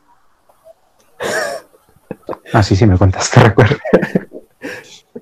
Ah, 2.51 2.63
sí, 2.63 2.75
sí, 2.75 2.87
me 2.87 2.97
contaste, 2.97 3.39
recuerdo. 3.43 3.75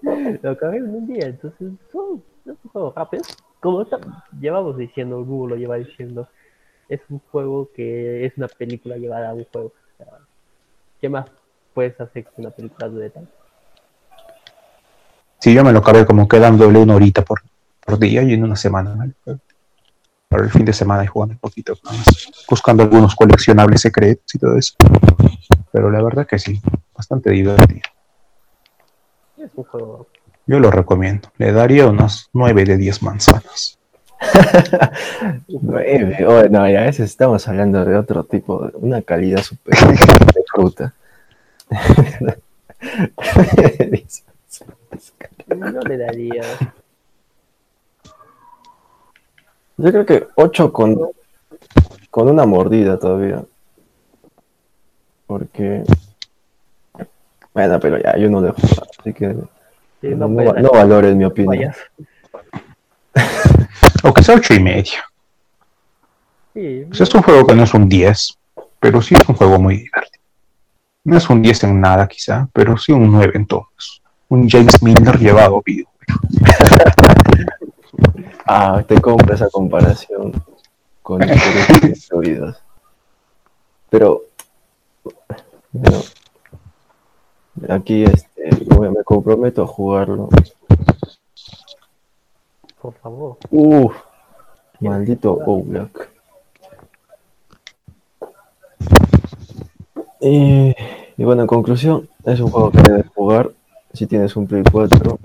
Lo 0.42 0.52
acabé 0.52 0.78
en 0.78 0.90
un 0.96 1.08
día, 1.08 1.28
entonces 1.28 1.72
oh, 1.94 2.20
es 2.46 2.56
un 2.64 2.72
juego 2.72 2.94
rápido. 2.96 3.24
Como 3.60 3.82
está- 3.82 4.00
llevamos 4.40 4.78
diciendo, 4.78 5.24
Google 5.24 5.56
lo 5.56 5.60
lleva 5.62 5.76
diciendo, 5.78 6.28
es 6.88 7.02
un 7.10 7.20
juego 7.32 7.70
que 7.76 8.26
es 8.26 8.34
una 8.38 8.48
película 8.48 8.98
llevada 8.98 9.30
a 9.30 9.34
un 9.34 9.46
juego. 9.46 9.68
O 9.68 9.98
sea, 9.98 10.08
¿Qué 11.02 11.10
más 11.10 11.30
puedes 11.74 12.00
hacer 12.00 12.26
que 12.26 12.42
una 12.42 12.50
película 12.50 12.90
de 12.90 13.10
tal? 13.10 13.28
Sí, 15.40 15.54
yo 15.54 15.64
me 15.64 15.72
lo 15.72 15.80
acabé 15.80 16.06
como 16.06 16.28
quedándole 16.28 16.80
una 16.80 16.96
horita 16.96 17.22
por, 17.22 17.42
por 17.86 17.98
día 17.98 18.22
y 18.24 18.34
en 18.34 18.44
una 18.44 18.58
semana. 18.58 18.96
¿no? 18.96 19.40
Para 20.28 20.44
el 20.44 20.52
fin 20.52 20.66
de 20.66 20.74
semana 20.74 21.04
y 21.04 21.08
jugando 21.08 21.34
un 21.34 21.40
poquito 21.40 21.74
buscando 22.50 22.84
algunos 22.84 23.16
coleccionables 23.16 23.82
secretos 23.82 24.36
y 24.36 24.40
todo 24.40 24.58
eso. 24.58 24.76
Pero 25.72 25.90
la 25.90 26.02
verdad 26.04 26.28
que 26.28 26.38
sí, 26.38 26.60
bastante 26.94 27.32
divertido. 27.32 27.82
Juego. 29.63 30.08
Yo 30.45 30.60
lo 30.60 30.72
recomiendo. 30.72 31.30
Le 31.38 31.52
daría 31.52 31.88
unas 31.88 32.30
9 32.34 32.65
de 32.65 32.78
10 32.78 33.04
manzanas. 33.04 33.78
nueve. 35.48 36.26
Oh, 36.26 36.43
no, 36.50 36.69
ya 36.69 36.82
a 36.82 36.86
veces 36.86 37.10
estamos 37.10 37.48
hablando 37.48 37.86
de 37.86 37.95
otro 37.95 38.24
tipo, 38.24 38.67
de 38.67 38.78
una 38.78 39.02
calidad 39.02 39.41
superior 39.41 39.95
de 40.34 40.43
fruta. 40.52 40.93
No 45.48 45.82
le 45.82 45.98
daría. 45.98 46.43
Yo 49.78 49.91
creo 49.91 50.06
que 50.06 50.28
8 50.36 50.74
con, 50.74 51.00
con 52.10 52.30
una 52.30 52.45
mordida 52.45 53.00
todavía. 53.00 53.43
Porque. 55.28 55.84
Bueno, 57.54 57.80
pero 57.80 57.98
ya 58.02 58.18
yo 58.18 58.30
no 58.30 58.42
dejo. 58.42 58.58
Así 59.00 59.14
que 59.14 59.36
Sí, 60.02 60.08
no, 60.16 60.28
no 60.30 60.54
no 60.54 60.70
valores 60.70 61.16
mi 61.16 61.26
opinión. 61.26 61.74
Aunque 64.04 64.24
sea 64.24 64.36
8 64.36 64.54
y 64.54 64.60
medio. 64.62 65.00
Sí, 66.54 66.86
Pues 66.88 67.02
es 67.02 67.14
un 67.14 67.22
juego 67.22 67.46
que 67.46 67.56
no 67.56 67.64
es 67.64 67.74
un 67.74 67.90
10, 67.90 68.38
pero 68.80 69.02
sí 69.02 69.16
es 69.16 69.28
un 69.28 69.36
juego 69.36 69.60
muy 69.60 69.78
divertido. 69.78 70.24
No 71.04 71.18
es 71.18 71.30
un 71.30 71.42
10 71.42 71.64
en 71.66 71.82
nada 71.82 72.08
quizá, 72.08 72.48
pero 72.54 72.78
sí 72.78 72.92
un 72.94 73.12
9 73.12 73.34
en 73.36 73.46
todos. 73.46 74.02
Un 74.30 74.50
James 74.50 74.82
Miller 74.82 75.18
llevado 75.20 75.58
a 75.58 75.62
video. 75.66 75.88
Ah, 78.52 78.84
te 78.88 79.00
compro 79.00 79.36
esa 79.36 79.48
comparación 79.48 80.32
con 81.04 81.22
historias. 81.84 82.60
Pero, 83.92 84.24
bueno, 85.72 86.00
aquí 87.67 88.04
este, 88.04 88.50
me 88.80 88.89
me 88.89 89.04
comprometo 89.04 89.63
a 89.63 89.67
jugarlo. 89.67 90.30
por 92.82 92.93
favor. 92.95 93.38
Uf, 93.52 93.95
maldito 94.80 95.34
Oblak. 95.45 96.10
Y, 100.22 100.76
y 101.17 101.24
bueno, 101.24 101.41
en 101.43 101.48
conclusión, 101.48 102.10
es 102.26 102.39
un 102.39 102.50
juego 102.52 102.72
que 102.72 102.82
debes 102.82 103.08
jugar 103.13 103.52
si 103.93 104.06
tienes 104.08 104.36
un 104.36 104.48
Play 104.48 104.63
4. 104.72 105.17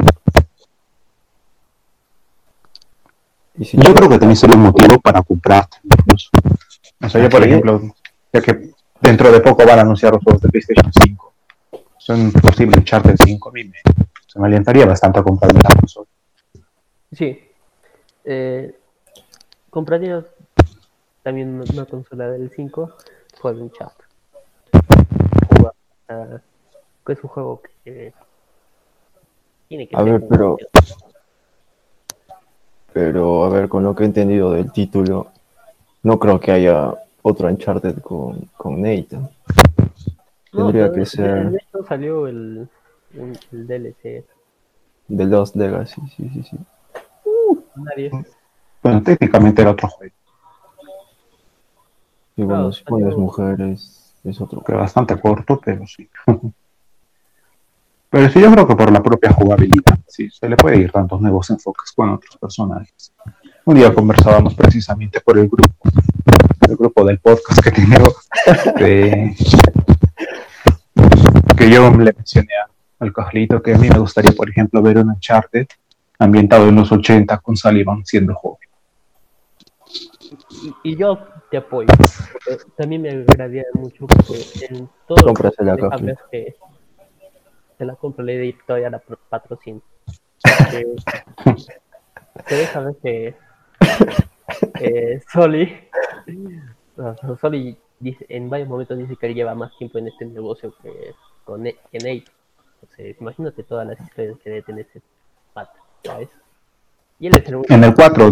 Y 3.56 3.64
si 3.64 3.76
Yo 3.76 3.94
creo 3.94 4.08
que 4.08 4.18
también 4.18 4.36
sería 4.36 4.56
un 4.56 4.62
motivo 4.62 4.98
para 5.00 5.22
comprarte. 5.22 5.78
incluso. 5.84 6.30
O 7.02 7.08
sea, 7.08 7.22
yo 7.22 7.28
por 7.28 7.42
Sí. 7.42 7.48
ejemplo, 7.48 7.80
ya 8.32 8.40
que 8.40 8.70
dentro 9.00 9.30
de 9.30 9.40
poco 9.40 9.64
van 9.66 9.78
a 9.78 9.82
anunciar 9.82 10.12
los 10.12 10.22
juegos 10.24 10.42
de 10.42 10.48
PlayStation 10.48 10.90
5. 10.92 11.33
Son 12.04 12.30
posible 12.32 12.76
Uncharted 12.76 13.16
5 13.24 13.48
a 13.48 13.52
mí 13.52 13.64
me, 13.64 13.76
se 14.26 14.38
me 14.38 14.46
alientaría 14.46 14.84
bastante 14.84 15.20
a 15.20 15.22
comprarme 15.22 15.58
la 15.62 15.74
consola. 15.74 16.06
Sí. 17.10 17.40
Eh, 18.26 18.76
compraría 19.70 20.22
también 21.22 21.62
una- 21.72 21.86
consola 21.86 22.28
del 22.30 22.50
5 22.50 22.92
por 23.40 23.54
un 23.54 23.70
chat. 23.70 23.92
Jugar, 25.56 25.72
ah, 26.10 26.40
es 27.08 27.24
un 27.24 27.30
juego 27.30 27.62
que 27.82 28.12
tiene 29.68 29.88
que 29.88 29.96
A 29.96 30.02
ver, 30.02 30.20
un- 30.20 30.28
pero- 30.28 30.58
Pero 32.92 33.44
a 33.44 33.48
ver, 33.48 33.68
con 33.70 33.82
lo 33.82 33.94
que 33.94 34.02
he 34.02 34.06
entendido 34.06 34.52
del 34.52 34.70
título, 34.72 35.28
no 36.02 36.18
creo 36.18 36.38
que 36.38 36.52
haya 36.52 36.92
otro 37.22 37.48
Uncharted 37.48 37.98
con, 38.02 38.50
con 38.58 38.82
Nathan. 38.82 39.30
No, 40.54 40.66
Tendría 40.66 40.92
que 40.92 41.04
ser 41.06 41.50
De 41.50 41.58
hecho 41.58 41.84
salió 41.86 42.26
el, 42.26 42.68
un- 43.14 43.38
el 43.52 43.66
DLC. 43.66 44.24
The 45.14 45.24
Lost 45.26 45.56
Legacy, 45.56 46.00
sí, 46.16 46.30
sí, 46.32 46.42
sí. 46.42 46.56
Nadie. 47.76 48.10
Bueno, 48.82 49.02
técnicamente 49.02 49.62
era 49.62 49.72
otro 49.72 49.88
juego, 49.88 50.14
Y 52.36 52.42
bueno, 52.42 52.72
si 52.72 52.84
pones 52.84 53.16
mujeres, 53.16 54.14
es 54.24 54.40
otro 54.40 54.62
que 54.62 54.72
bastante 54.72 55.18
corto, 55.20 55.60
pero 55.64 55.86
sí. 55.86 56.08
Pero 58.10 58.30
sí, 58.30 58.40
yo 58.40 58.50
creo 58.52 58.66
que 58.66 58.76
por 58.76 58.92
la 58.92 59.02
propia 59.02 59.32
jugabilidad, 59.32 59.98
sí, 60.06 60.30
se 60.30 60.48
le 60.48 60.56
puede 60.56 60.78
ir 60.78 60.92
tantos 60.92 61.20
nuevos 61.20 61.50
enfoques 61.50 61.90
con 61.92 62.10
otros 62.10 62.36
personajes. 62.36 63.12
Un 63.64 63.74
día 63.76 63.92
conversábamos 63.92 64.54
precisamente 64.54 65.20
por 65.20 65.36
el 65.38 65.48
grupo, 65.48 65.88
el 66.68 66.76
grupo 66.76 67.04
del 67.04 67.18
podcast 67.18 67.60
que 67.62 67.70
tengo, 67.72 68.14
de- 68.78 69.34
que 71.56 71.70
yo 71.70 71.90
le 71.90 72.12
mencioné 72.12 72.48
a- 72.56 72.70
al 73.04 73.12
Cajlito 73.12 73.62
que 73.62 73.74
a 73.74 73.78
mí 73.78 73.88
me 73.88 73.98
gustaría, 73.98 74.32
por 74.32 74.48
ejemplo, 74.48 74.82
ver 74.82 74.98
un 74.98 75.10
Uncharted 75.10 75.66
ambientado 76.18 76.68
en 76.68 76.76
los 76.76 76.90
80 76.92 77.38
con 77.38 77.56
Sullivan 77.56 78.04
siendo 78.04 78.34
joven. 78.34 78.68
Y, 80.82 80.92
y 80.92 80.96
yo 80.96 81.18
te 81.50 81.58
apoyo. 81.58 81.88
porque 82.46 82.64
también 82.76 83.02
me 83.02 83.10
agradaría 83.10 83.64
mucho 83.74 84.06
que 84.06 84.66
en 84.66 84.88
todo 85.06 85.34
Café. 85.34 86.04
ver 86.04 86.18
que 86.30 86.56
te 87.78 87.84
la 87.84 87.94
compro, 87.96 88.24
le 88.24 88.38
di 88.38 88.56
todavía 88.66 88.90
la 88.90 89.02
patrocino. 89.28 89.82
Que, 90.70 90.86
te 92.48 92.54
deja 92.54 92.80
ver 92.80 92.94
que 93.02 93.34
eh, 94.80 95.20
Soli, 95.32 95.72
no, 96.96 97.16
Soli 97.40 97.76
dice, 97.98 98.24
en 98.28 98.48
varios 98.50 98.68
momentos 98.68 98.98
dice 98.98 99.16
que 99.16 99.26
él 99.26 99.34
lleva 99.34 99.54
más 99.54 99.76
tiempo 99.78 99.98
en 99.98 100.08
este 100.08 100.26
negocio 100.26 100.74
que, 100.82 101.14
con, 101.44 101.62
Nate. 101.62 102.24
Entonces, 102.82 103.16
imagínate 103.20 103.62
todas 103.62 103.86
las 103.86 104.00
historias 104.00 104.38
que 104.42 104.50
debe 104.50 104.62
tener 104.62 104.86
ese 104.90 105.02
pata, 105.52 105.74
¿sabes? 106.04 106.28
Y 107.18 107.28
él 107.28 107.36
es 107.36 107.48
el 107.48 107.62
En 107.68 107.84
el 107.84 107.94
4, 107.94 108.30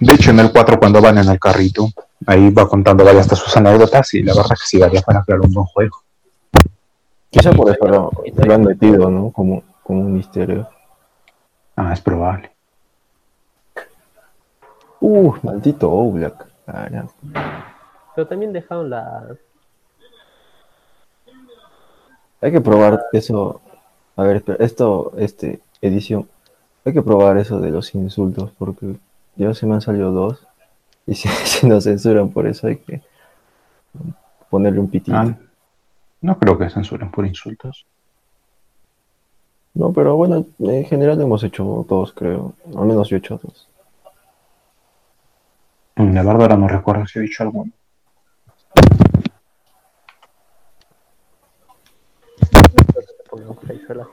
de 0.00 0.14
hecho, 0.14 0.30
en 0.30 0.40
el 0.40 0.50
4 0.50 0.78
cuando 0.78 1.00
van 1.00 1.18
en 1.18 1.28
el 1.28 1.38
carrito, 1.38 1.88
ahí 2.26 2.50
va 2.50 2.68
contando 2.68 3.04
varias 3.04 3.28
de 3.28 3.36
sus 3.36 3.56
anécdotas 3.56 4.14
y 4.14 4.22
la 4.22 4.34
verdad 4.34 4.50
que 4.50 4.66
sí 4.66 4.78
daría 4.78 5.00
para 5.02 5.22
crear 5.22 5.40
un 5.40 5.52
buen 5.52 5.66
juego. 5.66 5.98
Quizá 7.30 7.52
por 7.52 7.70
eso 7.70 7.86
lo, 7.86 8.10
lo 8.34 8.54
han 8.54 8.62
metido, 8.62 9.08
¿no? 9.08 9.30
Como, 9.30 9.62
como 9.82 10.00
un 10.00 10.12
misterio. 10.12 10.68
Ah, 11.76 11.92
es 11.92 12.00
probable. 12.00 12.50
Uh, 15.00 15.34
maldito 15.42 15.90
Oblak. 15.90 16.46
Caramba. 16.66 17.12
Pero 18.14 18.26
también 18.26 18.52
dejaron 18.52 18.90
la, 18.90 19.36
Hay 22.42 22.50
que 22.50 22.60
probar 22.60 23.04
eso. 23.12 23.60
A 24.16 24.24
ver, 24.24 24.44
esto, 24.58 25.12
este, 25.16 25.60
edición. 25.80 26.28
Hay 26.84 26.92
que 26.92 27.02
probar 27.02 27.38
eso 27.38 27.60
de 27.60 27.70
los 27.70 27.94
insultos 27.94 28.50
porque 28.58 28.96
ya 29.36 29.54
se 29.54 29.64
me 29.64 29.74
han 29.74 29.80
salido 29.80 30.12
dos. 30.12 30.46
Y 31.04 31.16
si, 31.16 31.28
si 31.28 31.66
nos 31.66 31.82
censuran 31.82 32.30
por 32.30 32.46
eso 32.46 32.68
hay 32.68 32.76
que 32.76 33.02
ponerle 34.48 34.78
un 34.78 34.88
pitito. 34.88 35.16
Ah, 35.16 35.36
no 36.20 36.38
creo 36.38 36.56
que 36.56 36.70
censuren 36.70 37.10
por 37.10 37.26
insultos. 37.26 37.84
No, 39.74 39.92
pero 39.92 40.14
bueno, 40.14 40.46
en 40.60 40.84
general 40.84 41.20
hemos 41.20 41.42
hecho 41.42 41.84
dos, 41.88 42.12
creo. 42.12 42.54
Al 42.76 42.86
menos 42.86 43.08
yo 43.08 43.16
he 43.16 43.18
hecho 43.18 43.40
dos. 43.42 43.68
Mm, 45.96 46.14
La 46.14 46.22
verdad 46.22 46.42
ahora 46.42 46.56
no 46.56 46.68
recuerdo 46.68 47.04
si 47.06 47.18
he 47.18 47.22
dicho 47.22 47.42
alguno. 47.42 47.72
pongamos 53.32 53.58
ahí 53.70 53.82
a 53.88 53.94
la 53.94 54.04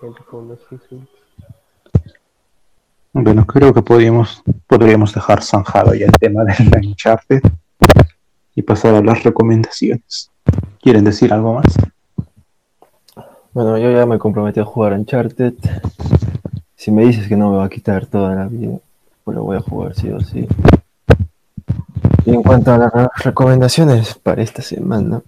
Bueno, 3.13 3.45
creo 3.45 3.73
que 3.73 3.81
podríamos, 3.81 4.43
podríamos 4.67 5.13
dejar 5.13 5.43
zanjado 5.43 5.93
ya 5.93 6.05
el 6.05 6.11
tema 6.11 6.43
del 6.43 6.87
Uncharted 6.87 7.41
y 8.55 8.61
pasar 8.61 8.95
a 8.95 9.01
las 9.01 9.23
recomendaciones. 9.23 10.29
¿Quieren 10.81 11.03
decir 11.03 11.33
algo 11.33 11.55
más? 11.55 11.75
Bueno, 13.51 13.77
yo 13.77 13.91
ya 13.91 14.05
me 14.05 14.19
comprometí 14.19 14.59
a 14.59 14.65
jugar 14.65 14.93
Uncharted. 14.93 15.53
Si 16.75 16.91
me 16.91 17.05
dices 17.05 17.27
que 17.27 17.35
no 17.35 17.49
me 17.51 17.57
va 17.57 17.65
a 17.65 17.69
quitar 17.69 18.05
toda 18.05 18.35
la 18.35 18.47
vida, 18.47 18.77
pues 19.23 19.35
lo 19.35 19.43
voy 19.43 19.57
a 19.57 19.61
jugar 19.61 19.95
sí 19.95 20.09
o 20.11 20.19
sí. 20.21 20.47
Y 22.25 22.31
en 22.31 22.43
cuanto 22.43 22.71
a 22.71 22.77
las 22.77 22.93
recomendaciones 23.23 24.13
para 24.13 24.43
esta 24.43 24.61
semana, 24.61 25.21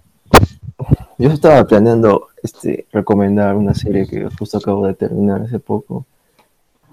yo 1.21 1.29
estaba 1.29 1.63
planeando 1.65 2.29
este, 2.41 2.87
recomendar 2.91 3.55
una 3.55 3.75
serie 3.75 4.07
que 4.07 4.27
justo 4.39 4.57
acabo 4.57 4.87
de 4.87 4.95
terminar 4.95 5.41
hace 5.41 5.59
poco, 5.59 6.07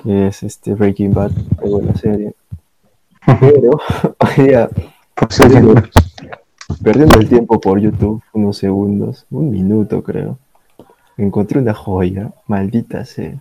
que 0.03 0.27
es 0.27 0.43
este 0.43 0.75
Breaking 0.75 1.15
Bad, 1.15 1.31
muy 1.63 1.71
buena 1.71 1.95
serie. 1.95 2.35
Pero 3.41 3.81
hoy 4.19 4.45
día, 4.45 4.69
perdiendo, 5.15 5.83
perdiendo 6.83 7.19
el 7.19 7.27
tiempo 7.27 7.59
por 7.59 7.81
YouTube, 7.81 8.23
unos 8.35 8.59
segundos, 8.59 9.25
un 9.31 9.51
minuto 9.51 10.03
creo, 10.03 10.39
encontré 11.17 11.59
una 11.61 11.73
joya, 11.73 12.31
maldita 12.47 13.07
sea, 13.07 13.41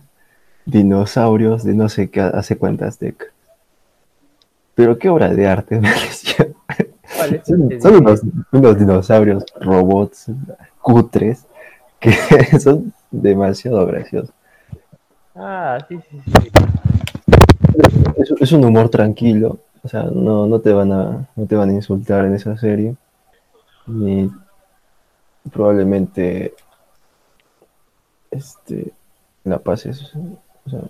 dinosaurios 0.64 1.64
de 1.64 1.74
no 1.74 1.90
sé 1.90 2.08
qué, 2.08 2.22
hace 2.22 2.56
cuántas 2.56 2.98
décadas. 2.98 3.34
Pero 4.74 4.98
qué 4.98 5.10
obra 5.10 5.28
de 5.34 5.46
arte 5.46 5.78
me 5.80 5.92
pareció. 5.92 6.54
Son, 7.44 7.80
son 7.80 7.94
unos, 7.96 8.22
unos 8.52 8.78
dinosaurios 8.78 9.44
robots 9.60 10.30
cutres 10.88 11.46
que 12.00 12.12
son 12.58 12.94
demasiado 13.10 13.84
graciosos. 13.86 14.34
Ah, 15.34 15.78
sí, 15.86 16.00
sí, 16.10 16.20
sí. 16.24 16.50
Es, 18.16 18.32
es 18.40 18.52
un 18.52 18.64
humor 18.64 18.88
tranquilo, 18.88 19.58
o 19.82 19.88
sea, 19.88 20.04
no, 20.04 20.46
no 20.46 20.60
te 20.60 20.72
van 20.72 20.92
a 20.92 21.28
no 21.36 21.46
te 21.46 21.56
van 21.56 21.70
a 21.70 21.74
insultar 21.74 22.24
en 22.24 22.34
esa 22.34 22.56
serie. 22.56 22.96
Ni 23.86 24.30
probablemente 25.52 26.54
este 28.30 28.92
la 29.44 29.58
pases, 29.58 30.14
o 30.66 30.70
sea, 30.70 30.80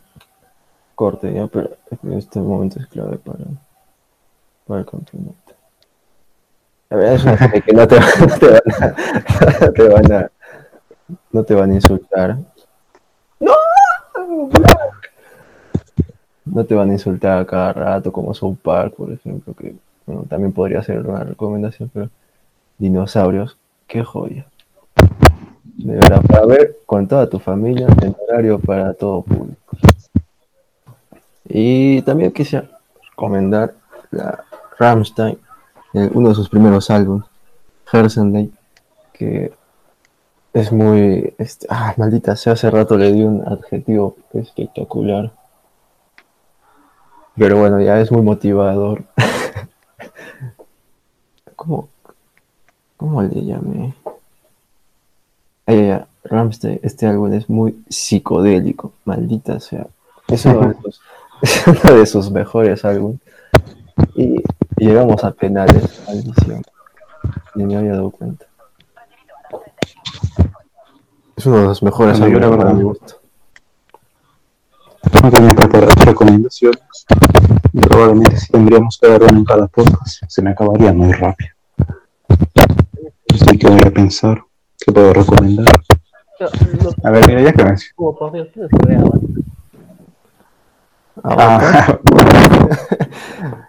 corte 0.94 1.32
ya, 1.32 1.46
pero 1.48 1.76
en 2.02 2.12
este 2.14 2.40
momento 2.40 2.78
es 2.80 2.86
clave 2.86 3.18
para, 3.18 3.44
para 4.66 4.80
el 4.80 4.86
campeonato. 4.86 5.47
La 6.90 6.96
verdad 6.96 7.14
es 7.14 7.24
una 7.24 7.36
que 7.36 7.72
no 7.72 7.86
te, 7.86 7.96
no 8.20 8.38
te 8.38 8.48
van 8.48 8.82
a, 8.82 8.94
no 9.60 9.72
te 9.72 9.88
van 9.88 10.12
a 10.12 10.30
no 11.30 11.44
te 11.44 11.54
van 11.54 11.70
a 11.70 11.74
insultar. 11.74 12.38
¡No! 13.40 13.52
No 16.44 16.64
te 16.64 16.74
van 16.74 16.90
a 16.90 16.92
insultar 16.92 17.38
a 17.38 17.46
cada 17.46 17.72
rato, 17.72 18.10
como 18.10 18.34
South 18.34 18.56
Park, 18.62 18.94
por 18.96 19.12
ejemplo, 19.12 19.54
que 19.54 19.74
bueno, 20.06 20.24
también 20.28 20.52
podría 20.52 20.82
ser 20.82 21.06
una 21.06 21.22
recomendación, 21.22 21.90
pero 21.92 22.08
dinosaurios, 22.78 23.58
qué 23.86 24.02
joya. 24.02 24.46
De 25.76 25.94
verdad, 25.94 26.22
para 26.26 26.46
ver 26.46 26.78
con 26.86 27.06
toda 27.06 27.28
tu 27.28 27.38
familia, 27.38 27.86
en 28.02 28.16
horario 28.26 28.58
para 28.58 28.94
todo 28.94 29.22
público. 29.22 29.76
Y 31.44 32.02
también 32.02 32.32
quisiera 32.32 32.68
recomendar 33.10 33.74
la 34.10 34.44
Rammstein, 34.78 35.38
eh, 35.94 36.10
uno 36.12 36.30
de 36.30 36.34
sus 36.34 36.48
primeros 36.48 36.90
álbumes, 36.90 37.24
Hersenley, 37.90 38.52
que 39.12 39.52
es 40.52 40.72
muy. 40.72 41.34
Este, 41.38 41.66
ah, 41.70 41.94
maldita 41.96 42.36
sea, 42.36 42.54
hace 42.54 42.70
rato 42.70 42.96
le 42.96 43.12
di 43.12 43.22
un 43.22 43.46
adjetivo 43.46 44.16
espectacular. 44.34 45.32
Pero 47.36 47.58
bueno, 47.58 47.80
ya 47.80 48.00
es 48.00 48.10
muy 48.10 48.22
motivador. 48.22 49.04
¿Cómo, 51.56 51.88
¿Cómo 52.96 53.22
le 53.22 53.44
llamé? 53.44 53.94
Ah, 55.66 55.72
ya, 55.72 55.82
ya, 55.82 56.06
Ramstein, 56.24 56.80
este 56.82 57.06
álbum 57.06 57.32
es 57.32 57.48
muy 57.48 57.82
psicodélico, 57.88 58.92
maldita 59.04 59.60
sea. 59.60 59.86
Es 60.28 60.44
uno 60.44 60.68
de 60.68 60.74
sus, 60.82 61.00
es 61.42 61.66
uno 61.66 61.98
de 61.98 62.06
sus 62.06 62.30
mejores 62.30 62.84
álbumes. 62.84 63.20
Y 64.14 64.42
llegamos 64.78 65.22
a 65.24 65.30
penales, 65.32 66.02
maldición. 66.06 66.62
Ni 67.54 67.64
me 67.64 67.76
había 67.76 67.92
dado 67.92 68.10
cuenta. 68.10 68.46
Es 71.36 71.46
uno 71.46 71.58
de 71.58 71.64
los 71.66 71.82
mejores 71.82 72.18
yo 72.18 72.24
álbumes 72.24 72.56
para 72.56 72.72
mi 72.72 72.82
gusto. 72.82 73.20
No 75.22 75.30
para 75.30 75.86
las 75.86 76.04
recomendaciones. 76.04 76.80
Probablemente 77.80 78.36
si 78.36 78.52
tendríamos 78.52 78.98
que 78.98 79.08
dar 79.08 79.22
una 79.22 79.38
en 79.38 79.44
cada 79.44 79.66
podcast, 79.68 80.22
se 80.26 80.42
me 80.42 80.50
acabaría 80.50 80.92
muy 80.92 81.12
rápido. 81.12 81.50
Así 83.32 83.58
que 83.58 83.68
voy 83.68 83.82
a 83.84 83.90
pensar 83.90 84.42
qué 84.78 84.92
puedo 84.92 85.12
recomendar. 85.12 85.66
A 87.04 87.10
ver, 87.10 87.26
mira, 87.26 87.42
ya 87.42 87.52
que. 87.52 87.62
Avatar. 91.22 92.00
Ah, 92.04 93.58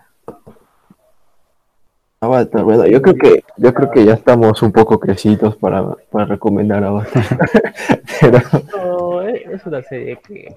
Avatar, 2.22 2.64
bueno, 2.64 2.86
yo 2.86 3.02
creo 3.02 3.16
que 3.16 3.44
yo 3.56 3.74
creo 3.74 3.92
que 3.92 4.04
ya 4.04 4.14
estamos 4.14 4.62
un 4.62 4.74
poco 4.74 5.00
crecidos 5.00 5.56
para, 5.56 5.96
para 6.12 6.26
recomendar 6.26 6.84
Avatar. 6.84 7.24
Pero 8.22 8.42
No, 8.76 9.22
es 9.22 9.48
es 9.48 9.66
una 9.66 9.82
serie 9.84 10.20
que. 10.28 10.54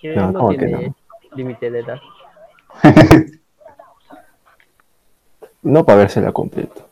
que 0.00 0.14
No, 0.14 0.32
no, 0.32 0.38
¿cómo 0.40 0.50
que 0.50 0.58
tiene 0.58 0.94
límite 1.34 1.70
de 1.70 1.80
edad. 1.80 1.98
no 5.62 5.84
para 5.84 5.98
vérsela 5.98 6.32
completa. 6.32 6.86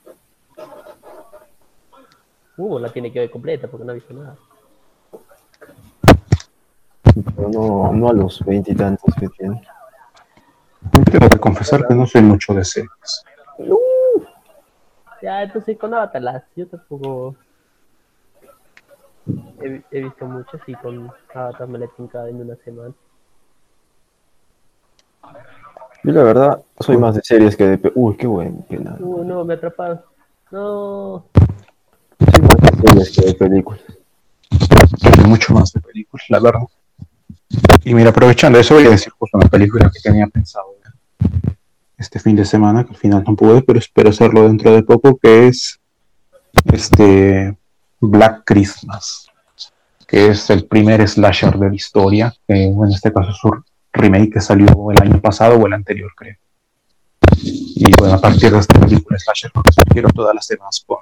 Uh, 2.57 2.79
la 2.79 2.90
tiene 2.90 3.12
que 3.12 3.21
ver 3.21 3.31
completa 3.31 3.68
porque 3.68 3.85
no 3.85 3.92
ha 3.92 3.94
visto 3.94 4.14
nada. 4.14 4.37
Pero 7.37 7.49
no, 7.51 7.92
no 7.92 8.09
a 8.09 8.12
los 8.12 8.44
veintitantos 8.44 9.14
que 9.14 9.29
tiene. 9.29 9.62
Tengo 11.11 11.29
que 11.29 11.38
confesar 11.38 11.87
que 11.87 11.95
no 11.95 12.07
soy 12.07 12.23
mucho 12.23 12.55
de 12.55 12.64
series. 12.64 13.25
Ya, 15.21 15.43
entonces 15.43 15.77
con 15.77 15.93
Avatar 15.95 16.23
las 16.23 16.45
yo 16.55 16.67
tampoco 16.69 17.35
he, 19.61 19.69
vi- 19.69 19.85
he 19.91 20.01
visto 20.03 20.27
muchas 20.27 20.61
y 20.67 20.75
con 20.77 21.11
Avatar 21.35 21.67
me 21.69 21.79
la 21.79 21.87
he 21.87 22.29
en 22.29 22.41
una 22.41 22.57
semana. 22.64 22.95
Yo 26.05 26.12
la 26.12 26.23
verdad 26.23 26.62
soy 26.79 26.97
más 26.97 27.17
de 27.17 27.23
series 27.23 27.57
que 27.57 27.67
de... 27.67 27.79
pe- 27.79 27.93
Uy, 27.95 28.17
qué 28.17 28.27
buen 28.29 28.62
penal. 28.62 28.97
Uh, 29.01 29.25
no, 29.25 29.45
me 29.45 29.55
atraparon. 29.55 30.01
No, 30.51 31.27
Soy 32.33 32.43
más 32.43 32.57
de 32.61 32.88
series 32.88 33.17
que 33.17 33.27
de 33.27 33.35
películas. 33.35 33.83
Soy 34.99 35.25
mucho 35.27 35.53
más 35.53 35.73
de 35.73 35.81
películas, 35.81 36.25
la 36.31 36.38
verdad. 36.41 36.61
Y 37.85 37.94
mira, 37.94 38.11
aprovechando 38.11 38.59
eso, 38.59 38.75
voy 38.75 38.87
a 38.87 38.90
decir 38.90 39.12
justo 39.18 39.38
una 39.38 39.49
película 39.49 39.90
que 39.92 40.01
tenía 40.01 40.27
pensado 40.27 40.79
este 41.99 42.21
fin 42.21 42.37
de 42.37 42.44
semana, 42.44 42.85
que 42.85 42.90
al 42.90 42.97
final 42.97 43.25
no 43.27 43.35
pude, 43.35 43.61
pero 43.62 43.79
espero 43.79 44.11
hacerlo 44.11 44.44
dentro 44.44 44.73
de 44.73 44.85
poco, 44.85 45.18
que 45.18 45.49
es 45.49 45.80
este 46.72 47.57
Black 48.01 48.43
Christmas, 48.47 49.26
que 50.07 50.28
es 50.28 50.49
el 50.51 50.66
primer 50.66 51.07
slasher 51.07 51.59
de 51.59 51.68
la 51.68 51.74
historia, 51.74 52.32
que 52.47 52.62
en 52.62 52.85
este 52.85 53.12
caso 53.12 53.30
es 53.30 53.45
un 53.45 53.64
remake 53.93 54.35
que 54.35 54.41
salió 54.41 54.68
el 54.93 55.03
año 55.03 55.20
pasado 55.20 55.59
o 55.59 55.66
el 55.66 55.72
anterior, 55.72 56.12
creo. 56.16 56.37
Y 57.43 57.93
bueno, 57.99 58.14
a 58.14 58.20
partir 58.20 58.53
de 58.53 58.59
esta 58.59 58.78
película 58.78 59.18
slasher, 59.18 59.51
porque 59.53 59.72
surgieron 59.72 60.12
todas 60.12 60.35
las 60.35 60.47
demás 60.47 60.82
con 60.87 60.99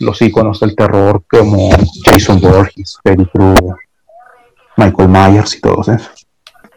los 0.00 0.20
iconos 0.20 0.60
del 0.60 0.74
terror 0.74 1.24
como 1.30 1.70
Jason 2.04 2.40
Voorhees, 2.40 2.98
Freddy 3.02 3.24
Krueger, 3.26 3.76
Michael 4.78 5.08
Myers 5.08 5.56
y 5.56 5.60
todos 5.60 5.88
esos. 5.88 6.26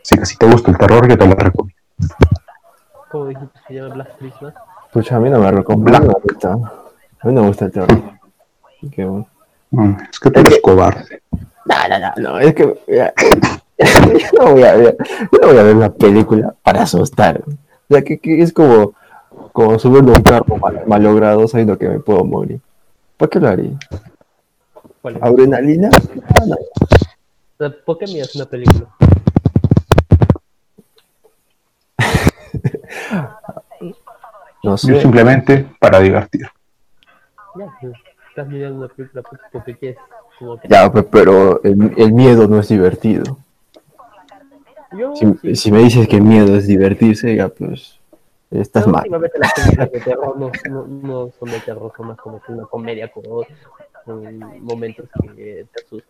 Así 0.02 0.18
que 0.18 0.26
si 0.26 0.36
te 0.38 0.46
gusta 0.48 0.72
el 0.72 0.78
terror, 0.78 1.08
yo 1.08 1.18
te 1.18 1.26
lo 1.28 1.36
recomiendo. 1.36 1.82
como 3.12 3.26
dijiste, 3.28 3.60
se 3.68 3.74
llama 3.76 3.94
Black 3.94 4.18
Christmas. 4.18 4.54
Pucha, 4.92 5.16
a 5.16 5.20
mí 5.20 5.30
no 5.30 5.40
me 5.40 5.52
recomienda. 5.52 6.00
Black. 6.00 6.46
A 6.46 7.28
mí 7.28 7.34
no 7.34 7.42
me 7.42 7.48
gusta 7.48 7.66
el 7.66 7.72
terror. 7.72 8.02
Qué 8.92 9.06
bueno. 9.06 9.28
Mm, 9.70 9.94
Es 10.12 10.20
que 10.20 10.32
tú 10.32 10.40
eres 10.40 10.60
cobarde. 10.62 11.22
No, 11.32 11.76
no, 11.90 12.00
no, 12.00 12.12
no, 12.18 12.40
es 12.40 12.56
que 12.56 12.76
mira, 12.88 13.14
yo, 13.78 14.44
no 14.46 14.52
voy 14.54 14.64
a 14.64 14.74
ver, 14.76 14.98
yo 15.32 15.40
no 15.40 15.48
voy 15.48 15.58
a 15.60 15.64
ver 15.64 15.76
una 15.76 15.94
película 15.94 16.56
para 16.64 16.82
asustar. 16.82 17.42
O 17.48 17.94
sea, 17.94 18.02
que, 18.02 18.18
que 18.18 18.42
es 18.42 18.52
como, 18.52 18.94
como 19.54 19.78
subirme 19.78 20.12
a 20.14 20.18
un 20.18 20.24
carro 20.24 20.58
mal, 20.58 20.82
malogrado 20.88 21.48
sabiendo 21.48 21.78
que 21.78 21.88
me 21.88 22.00
puedo 22.00 22.24
morir. 22.26 22.60
¿Por 23.18 23.30
qué 23.30 23.40
lo 23.40 23.48
haría? 23.48 23.78
¿Adrenalina? 25.22 25.90
Ah, 26.30 26.46
no. 26.48 26.56
O 27.62 27.64
sea, 27.64 27.76
¿Por 27.86 28.00
qué 28.00 28.08
miras 28.08 28.36
una 28.36 28.46
película? 28.46 28.88
No 34.64 34.72
Yo 34.72 34.78
sé. 34.78 35.02
simplemente 35.02 35.68
para 35.80 36.00
divertir. 36.00 36.48
Ya, 37.56 37.66
pues, 37.82 37.94
estás 38.30 38.48
mirando 38.48 38.78
una 38.80 38.88
película 38.88 39.24
porque 39.52 39.76
quieres 39.76 39.98
como 40.40 40.60
que 40.60 40.68
Ya, 40.68 40.92
pues, 40.92 41.06
pero 41.12 41.62
el, 41.64 41.94
el 41.98 42.14
miedo 42.14 42.48
no 42.48 42.60
es 42.60 42.68
divertido. 42.68 43.38
Yo, 44.98 45.16
Si, 45.16 45.26
sí. 45.42 45.56
si 45.56 45.72
me 45.72 45.80
dices 45.80 46.08
que 46.08 46.20
miedo 46.22 46.56
es 46.56 46.68
divertirse, 46.68 47.36
ya 47.36 47.50
pues 47.50 48.00
estás 48.52 48.86
mal. 48.88 49.02
últimamente 49.02 49.40
las 49.40 49.54
películas 49.54 49.92
de 49.92 50.00
terror 50.00 50.38
no, 50.38 50.52
no, 50.70 50.88
no 50.88 51.32
son 51.40 51.50
de 51.52 51.60
terror, 51.62 51.92
son 51.98 52.08
más 52.08 52.18
como 52.18 52.42
que 52.42 52.52
una 52.52 52.66
comedia 52.66 53.12
con, 53.12 53.24
con 54.06 54.40
momentos 54.64 55.10
que 55.36 55.66
te 55.74 55.82
asustan. 55.84 56.10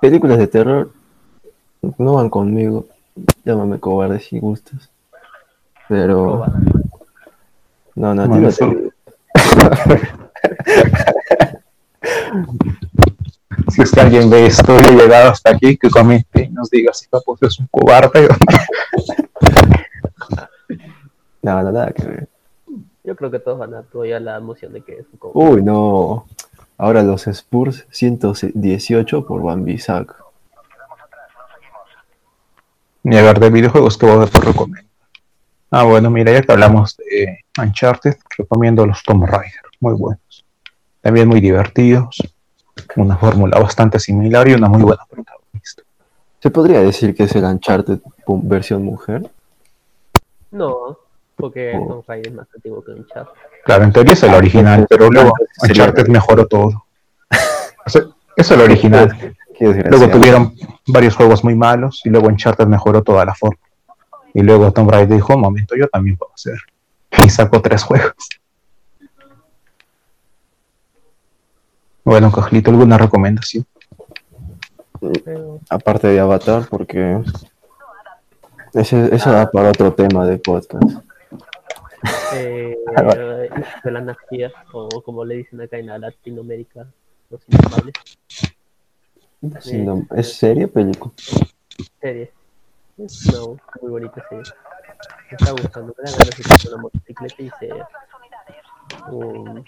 películas 0.00 0.38
de 0.38 0.46
terror 0.46 0.90
no 1.98 2.14
van 2.14 2.30
conmigo. 2.30 2.86
Llámame 3.44 3.78
cobarde 3.78 4.20
si 4.20 4.38
gustas. 4.38 4.90
Pero 5.88 6.44
no, 7.94 8.14
no, 8.14 8.26
no 8.26 8.48
eso- 8.48 8.70
te- 8.70 8.90
Si 13.70 13.82
es 13.82 13.90
que 13.92 14.00
alguien 14.00 14.28
ve 14.30 14.46
esto 14.46 14.74
y 14.74 14.84
ha 14.84 14.90
llegado 14.90 15.30
hasta 15.30 15.50
aquí, 15.50 15.76
que 15.76 15.88
comente 15.90 16.42
y 16.44 16.48
nos 16.50 16.70
diga 16.70 16.92
si 16.92 17.08
Papo 17.08 17.36
es 17.40 17.58
un 17.58 17.66
cobarde 17.70 18.26
o 18.26 18.28
no. 18.28 18.36
No, 21.42 21.62
no, 21.62 21.72
nada 21.72 21.92
que 21.92 22.04
ver. 22.06 22.28
Yo 23.04 23.16
creo 23.16 23.30
que 23.30 23.38
todos 23.38 23.58
van 23.58 23.74
a 23.74 23.82
todavía 23.82 24.18
la 24.20 24.36
emoción 24.36 24.72
de 24.72 24.82
que 24.82 24.92
es 25.00 25.06
un 25.12 25.18
cobarde. 25.18 25.54
Uy, 25.54 25.62
no. 25.62 26.26
Ahora 26.76 27.02
los 27.02 27.26
Spurs 27.26 27.86
118 27.90 29.26
por 29.26 29.42
Van 29.42 29.64
Bisac. 29.64 30.14
Ni 33.04 33.16
hablar 33.16 33.38
de 33.38 33.50
videojuegos 33.50 33.98
que 33.98 34.06
vos 34.06 34.20
después 34.20 34.44
recomiendo. 34.44 34.90
Ah, 35.70 35.84
bueno, 35.84 36.10
mira, 36.10 36.32
ya 36.32 36.42
que 36.42 36.52
hablamos 36.52 36.96
de 36.96 37.40
Uncharted, 37.60 38.16
recomiendo 38.38 38.86
los 38.86 39.02
Tomb 39.02 39.24
Raider, 39.26 39.60
muy 39.80 39.94
buenos. 39.94 40.44
También 41.00 41.28
muy 41.28 41.40
divertidos, 41.40 42.16
una 42.96 43.16
fórmula 43.16 43.58
bastante 43.58 43.98
similar 43.98 44.48
y 44.48 44.54
una 44.54 44.68
muy 44.68 44.82
buena 44.82 45.04
protagonista. 45.08 45.82
¿Se 46.40 46.50
podría 46.50 46.80
decir 46.80 47.14
que 47.14 47.24
es 47.24 47.34
el 47.34 47.44
Uncharted 47.44 47.98
versión 48.26 48.84
mujer? 48.84 49.30
No, 50.50 50.98
porque 51.36 51.74
Oh. 51.76 51.88
Tomb 51.88 52.04
Raider 52.06 52.28
es 52.28 52.34
más 52.34 52.48
antiguo 52.54 52.82
que 52.82 52.92
un 52.92 53.06
chat. 53.06 53.28
Claro, 53.64 53.84
en 53.84 53.92
teoría 53.92 54.12
es 54.12 54.22
el 54.22 54.34
original, 54.34 54.86
pero 54.88 55.10
luego 55.10 55.32
Uncharted 55.62 56.08
mejoró 56.08 56.46
todo. 56.46 56.84
Eso 57.86 58.16
es 58.36 58.50
el 58.50 58.60
original. 58.60 59.34
Luego 59.58 60.08
tuvieron 60.08 60.54
varios 60.86 61.16
juegos 61.16 61.44
muy 61.44 61.54
malos 61.54 62.02
y 62.04 62.10
luego 62.10 62.28
Uncharted 62.28 62.66
mejoró 62.66 63.02
toda 63.02 63.24
la 63.24 63.34
forma. 63.34 63.58
Y 64.34 64.42
luego 64.42 64.72
Tomb 64.72 64.90
Raider 64.90 65.16
dijo, 65.16 65.34
un 65.34 65.40
momento, 65.40 65.76
yo 65.76 65.88
también 65.88 66.16
puedo 66.16 66.32
hacer. 66.34 66.58
Y 67.24 67.30
sacó 67.30 67.62
tres 67.62 67.84
juegos. 67.84 68.12
Bueno, 72.04 72.30
Cajlito, 72.32 72.70
¿alguna 72.70 72.98
recomendación? 72.98 73.64
Pero, 75.24 75.60
Aparte 75.70 76.08
de 76.08 76.20
Avatar, 76.20 76.66
porque 76.68 77.22
ese, 78.74 79.14
eso 79.14 79.30
da 79.30 79.50
para 79.50 79.68
otro 79.68 79.94
tema 79.94 80.26
de 80.26 80.38
podcast. 80.38 80.82
Eh, 82.34 82.76
de 83.84 83.90
la 83.90 83.98
anarquía, 83.98 84.52
o 84.72 85.02
como 85.02 85.24
le 85.24 85.36
dicen 85.36 85.60
acá 85.60 85.78
en 85.78 85.86
la 85.86 85.98
Latinoamérica, 85.98 86.86
los 87.30 87.40
inamables. 87.48 87.94
Sí, 89.60 89.78
no, 89.78 90.06
¿Es 90.16 90.36
serie 90.36 90.64
o 90.64 90.68
película? 90.70 91.12
serie. 92.00 92.32
Es 92.96 93.26
una 93.26 93.60
muy 93.82 93.90
bonita 93.90 94.24
serie. 94.28 94.44
Me 95.30 95.36
está 95.38 95.52
gustando. 95.52 95.94
Me 95.98 96.04
da 96.10 96.16
ganas 96.16 96.36
de 96.36 96.42
comprar 96.42 96.72
una 96.74 96.82
motocicleta 96.82 97.42
y 97.42 97.50
ser 97.58 97.84
un 99.10 99.64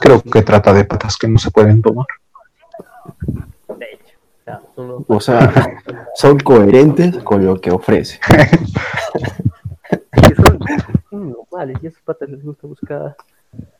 Creo 0.00 0.22
que 0.22 0.42
trata 0.42 0.72
de 0.72 0.84
patas 0.84 1.16
que 1.16 1.28
no 1.28 1.38
se 1.38 1.50
pueden 1.50 1.82
tomar. 1.82 2.06
De 3.76 3.84
hecho, 3.92 4.16
o 4.18 4.44
sea, 4.44 4.60
son 4.74 4.86
unos- 4.90 5.04
O 5.08 5.20
sea, 5.20 5.52
son 6.14 6.38
coherentes 6.38 7.18
con 7.18 7.44
lo 7.44 7.60
que 7.60 7.70
ofrece. 7.70 8.18
que 11.14 11.20
son, 11.20 11.30
normales 11.30 11.78
y 11.82 11.86
a 11.86 11.88
esos 11.90 12.02
patas 12.02 12.28
les 12.28 12.44
gusta 12.44 12.66
buscar 12.66 13.16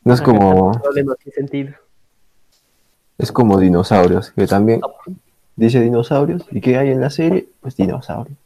No 0.04 0.14
es 0.14 0.20
como, 0.20 0.72
problemas 0.80 1.16
sin 1.22 1.32
sentido. 1.32 1.74
es 3.18 3.32
como 3.32 3.58
dinosaurios, 3.58 4.30
que 4.30 4.46
también 4.46 4.80
dice 5.56 5.80
dinosaurios. 5.80 6.46
¿Y 6.50 6.60
qué 6.60 6.76
hay 6.78 6.90
en 6.90 7.00
la 7.00 7.10
serie? 7.10 7.48
Pues 7.60 7.76
dinosaurios. 7.76 8.36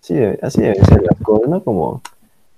Sí, 0.00 0.16
así 0.42 0.60
deben 0.62 0.84
ser 0.84 1.02
las 1.02 1.18
cosas, 1.22 1.48
¿no? 1.48 1.62
Como, 1.62 2.02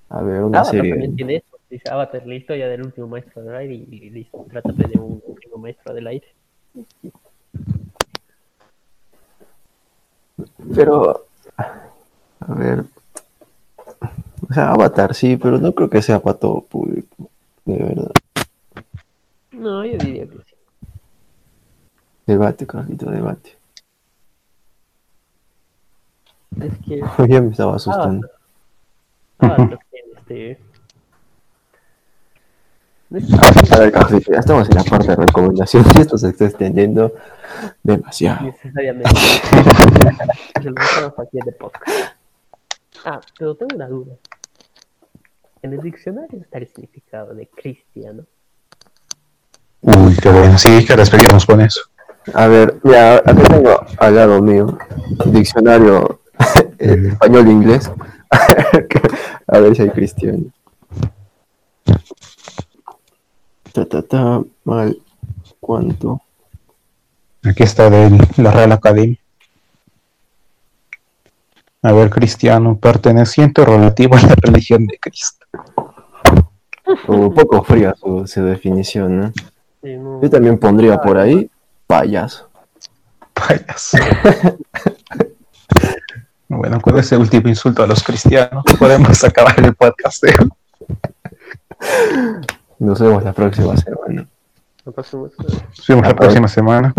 a 0.08 0.22
ver, 0.22 0.42
una 0.42 0.60
Avatar 0.60 0.76
serie. 0.76 0.90
también 0.92 1.16
tiene 1.16 1.36
eso. 1.36 1.46
Dice 1.68 1.90
Avatar, 1.90 2.26
la 2.26 2.34
historia 2.34 2.68
del 2.68 2.82
último 2.82 3.08
maestro 3.08 3.42
del 3.42 3.56
aire 3.56 3.74
y, 3.74 3.88
y 3.90 4.10
listo, 4.10 4.46
trátame 4.48 4.84
de 4.84 4.98
un 4.98 5.20
último 5.26 5.58
maestro 5.58 5.92
del 5.92 6.06
aire. 6.06 6.26
Pero, 10.74 11.26
a 11.56 12.54
ver, 12.54 12.84
o 14.48 14.52
sea, 14.54 14.70
Avatar 14.72 15.14
sí, 15.14 15.36
pero 15.36 15.58
no 15.58 15.72
creo 15.74 15.88
que 15.90 16.02
sea 16.02 16.20
para 16.20 16.38
todo 16.38 16.60
público, 16.62 17.28
de 17.64 17.76
verdad. 17.76 18.10
No, 19.52 19.84
yo 19.84 19.96
diría 19.98 20.26
que 20.26 20.38
sí. 20.38 20.54
Debate, 22.26 22.66
Carlito, 22.66 23.10
debate. 23.10 23.56
Es 26.60 26.72
que 26.86 27.00
Ya 27.28 27.40
me 27.40 27.50
estaba 27.50 27.76
asustando. 27.76 28.28
Avatar, 29.38 29.78
tiene 29.90 30.08
este. 30.16 30.50
es- 30.52 30.58
A 33.72 33.78
ver, 33.78 33.92
ya 34.28 34.38
estamos 34.40 34.68
en 34.68 34.74
la 34.76 34.82
parte 34.82 35.06
de 35.08 35.16
recomendación 35.16 35.84
y 35.94 36.00
esto 36.00 36.18
se 36.18 36.30
está 36.30 36.46
extendiendo 36.46 37.12
demasiado. 37.82 38.46
necesariamente. 38.46 39.10
es 40.58 40.66
el 40.66 40.72
mejor 40.74 41.14
aquí 41.18 41.38
de 41.44 41.52
podcast. 41.52 41.88
Ah, 43.04 43.20
pero 43.38 43.54
tengo 43.54 43.76
una 43.76 43.86
duda. 43.86 44.14
En 45.64 45.72
el 45.72 45.80
diccionario 45.80 46.42
está 46.42 46.58
el 46.58 46.68
significado 46.68 47.34
de 47.34 47.46
cristiano. 47.46 48.26
Uy, 49.80 50.14
qué 50.22 50.28
bueno. 50.28 50.58
Sí, 50.58 50.84
que 50.84 50.94
despedimos 50.94 51.46
con 51.46 51.62
eso. 51.62 51.80
A 52.34 52.48
ver, 52.48 52.78
ya, 52.84 53.16
acá 53.16 53.34
tengo 53.34 53.80
al 53.96 54.14
lado 54.14 54.42
mío 54.42 54.76
diccionario 55.24 56.20
eh, 56.78 57.08
español-inglés. 57.12 57.90
A 59.46 59.58
ver 59.58 59.74
si 59.74 59.80
hay 59.80 59.88
cristiano. 59.88 60.44
Ta, 63.72 63.86
ta, 63.86 64.02
ta, 64.02 64.42
mal, 64.64 64.98
¿cuánto? 65.60 66.20
Aquí 67.42 67.62
está 67.62 67.88
de 67.88 68.10
la 68.36 68.50
Real 68.50 68.72
Academia. 68.72 69.18
A 71.80 71.92
ver, 71.92 72.10
cristiano, 72.10 72.76
perteneciente 72.76 73.62
o 73.62 73.64
relativo 73.64 74.14
a 74.16 74.20
la 74.20 74.34
religión 74.42 74.86
de 74.86 74.98
Cristo. 74.98 75.43
Un 77.08 77.32
poco 77.34 77.62
fría 77.62 77.94
su, 77.98 78.26
su 78.26 78.42
definición, 78.44 79.20
¿no? 79.20 79.32
Sí, 79.82 79.96
no- 79.96 80.20
Yo 80.22 80.30
también 80.30 80.58
pondría 80.58 80.98
por 81.00 81.18
ahí 81.18 81.50
payaso. 81.86 82.48
Payaso. 83.32 83.98
Bueno, 86.48 86.80
con 86.80 86.98
ese 86.98 87.16
último 87.16 87.48
insulto 87.48 87.82
a 87.82 87.86
los 87.86 88.02
cristianos, 88.02 88.64
podemos 88.78 89.24
acabar 89.24 89.58
el 89.58 89.74
podcast. 89.74 90.24
¿eh? 90.24 90.34
Nos 92.78 93.00
vemos 93.00 93.24
la 93.24 93.32
próxima 93.32 93.76
semana. 93.76 94.26
Nos 94.84 94.94
vemos 95.88 96.06
la 96.06 96.14
próxima 96.14 96.48
semana. 96.48 96.94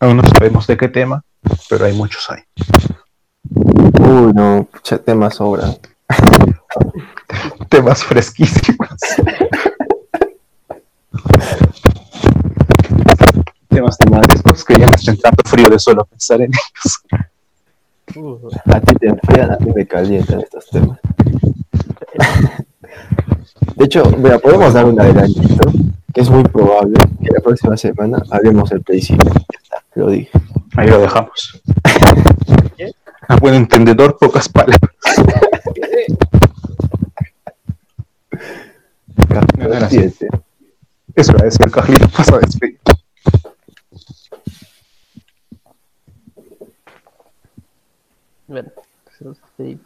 Aún 0.00 0.16
no 0.18 0.22
sabemos 0.28 0.66
de 0.66 0.76
qué 0.76 0.88
tema, 0.88 1.22
pero 1.68 1.84
hay 1.84 1.92
muchos 1.94 2.28
ahí. 2.30 2.42
Uy, 3.54 4.32
no, 4.32 4.68
temas 5.04 5.34
sobran. 5.36 5.76
Temas 7.74 8.04
fresquísimos. 8.04 8.88
temas 13.68 13.98
temáticos 13.98 14.64
que 14.64 14.74
ya 14.74 14.86
me 14.86 14.92
están 14.94 15.16
tanto 15.16 15.42
frío 15.44 15.68
de 15.68 15.80
solo 15.80 16.04
pensar 16.04 16.40
en 16.42 16.52
ellos. 16.52 17.02
uh, 18.14 18.48
A 18.72 18.80
ti 18.80 18.94
te 18.94 19.08
enfrían, 19.08 19.50
a 19.50 19.56
mí 19.58 19.72
me 19.74 19.84
calientan 19.88 20.42
estos 20.42 20.68
temas. 20.70 21.00
De 23.74 23.84
hecho, 23.84 24.04
mira, 24.18 24.38
podemos 24.38 24.72
dar 24.72 24.84
un 24.84 25.00
adelantito, 25.00 25.72
que 26.14 26.20
es 26.20 26.30
muy 26.30 26.44
probable 26.44 26.94
que 27.20 27.30
la 27.34 27.40
próxima 27.40 27.76
semana 27.76 28.22
hablemos 28.30 28.70
del 28.70 28.82
Play 28.82 29.02
5. 29.02 29.24
Ya 29.24 29.58
está, 29.60 29.82
lo 29.96 30.10
dije. 30.10 30.30
Ahí 30.76 30.86
lo 30.86 31.00
dejamos. 31.00 31.60
¿Qué? 32.76 32.92
A 33.28 33.34
buen 33.34 33.54
entendedor, 33.54 34.16
pocas 34.16 34.48
palabras. 34.48 34.78
Capítulo 39.34 39.88
7. 39.88 40.28
Eso 41.16 41.32
va 41.32 41.40
a 41.40 41.44
decir 41.44 41.70
Carlito, 41.70 42.08
pasa 42.08 42.36
a 42.36 42.38
despedir. 42.40 42.78
Bueno, 48.46 48.68
despedimos. 49.20 49.82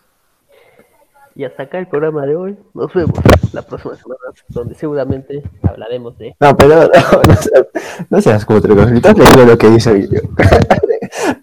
Y 1.34 1.44
hasta 1.44 1.62
acá 1.64 1.78
el 1.78 1.86
programa 1.86 2.26
de 2.26 2.34
hoy. 2.34 2.58
Nos 2.74 2.92
vemos 2.92 3.16
la 3.52 3.62
próxima 3.62 3.94
semana, 3.94 4.20
donde 4.48 4.74
seguramente 4.74 5.42
hablaremos 5.62 6.18
de. 6.18 6.34
No, 6.40 6.56
pero 6.56 6.74
no, 6.74 6.88
no, 7.28 7.34
seas- 7.36 7.66
no 8.10 8.20
seas 8.20 8.44
cutre, 8.44 8.74
Carlito. 8.74 9.08
Has 9.10 9.18
leído 9.18 9.46
lo 9.46 9.56
que 9.58 9.70
dice 9.70 9.90
el 9.92 10.08
guion. 10.10 10.34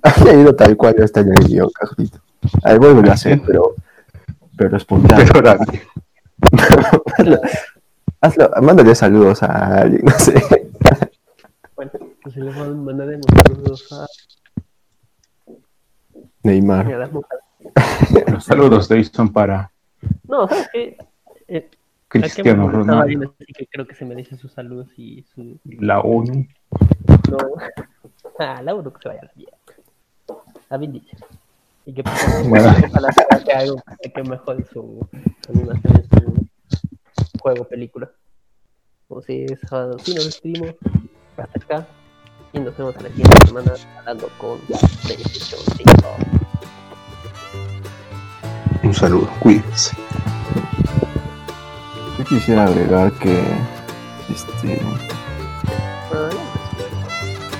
Has 0.02 0.22
leído 0.26 0.54
tal 0.56 0.76
cual 0.76 0.96
está 1.00 1.22
en 1.22 1.30
el 1.30 1.46
guion, 1.48 1.70
Carlito. 1.74 2.20
A 2.64 2.72
ver, 2.72 2.80
vuelve 2.80 3.10
a 3.10 3.14
hacer, 3.14 3.42
pero, 3.48 3.76
pero 4.58 4.76
espontáneo. 4.76 5.32
Pero 5.32 5.50
ahora, 5.50 5.66
hazlo, 8.26 8.50
mándale 8.62 8.96
saludos 8.96 9.44
a 9.44 9.82
alguien, 9.82 10.06
no 10.06 10.12
sé. 10.12 10.34
Bueno, 11.76 11.92
pues 12.24 12.36
le 12.38 12.52
mandaremos 12.52 13.26
saludos 13.46 13.92
a 13.92 14.08
Neymar. 16.44 17.10
los 18.32 18.44
saludos 18.44 18.88
de 18.88 19.04
son 19.04 19.32
para 19.32 19.72
No, 20.28 20.48
¿sabes 20.48 20.70
qué? 20.72 20.98
Eh, 21.48 21.70
Cristiano 22.08 22.68
¿a 22.68 22.72
qué 22.72 22.78
me 22.78 22.84
molestaba 22.84 23.02
Ronaldo, 23.02 23.36
así 23.40 23.54
que 23.54 23.68
creo 23.68 23.88
que 23.88 23.96
se 23.96 24.06
merece 24.06 24.38
sus 24.38 24.52
saludos 24.52 24.88
y 24.98 25.24
su. 25.24 25.60
la 25.80 26.00
ONU. 26.00 26.48
No. 27.30 27.38
Ah, 28.40 28.62
Lauro 28.62 28.94
que 28.94 29.02
se 29.02 29.10
vaya 29.10 29.22
a 29.22 29.26
la 29.26 29.32
mierda. 29.36 29.58
A. 30.70 30.78
Y 31.88 31.94
que 31.94 32.04
pues, 32.04 32.50
Bueno. 32.50 32.74
ojalá 32.90 33.10
que 33.46 33.54
haga 33.54 33.84
que 34.14 34.24
mejore 34.24 34.66
su 34.72 35.08
animación 35.50 35.96
en 35.96 36.10
su 36.10 36.35
juego 37.46 37.64
película. 37.68 38.10
Entonces, 39.08 39.60
sí 40.04 40.16
nos 40.16 40.26
despedimos 40.26 40.74
hasta 41.38 41.60
acá 41.60 41.88
y 42.54 42.60
nos 42.60 42.76
vemos 42.76 42.98
a 42.98 43.02
la 43.02 43.10
siguiente 43.10 43.46
semana 43.46 43.74
hablando 44.00 44.30
con 44.40 44.58
PlayStation 45.04 45.62
5. 45.78 45.94
Un 48.82 48.94
saludo, 48.96 49.30
cuídense. 49.42 49.96
Yo 52.18 52.26
quisiera 52.26 52.66
agregar 52.66 53.12
que. 53.20 53.44
Este. 54.34 54.82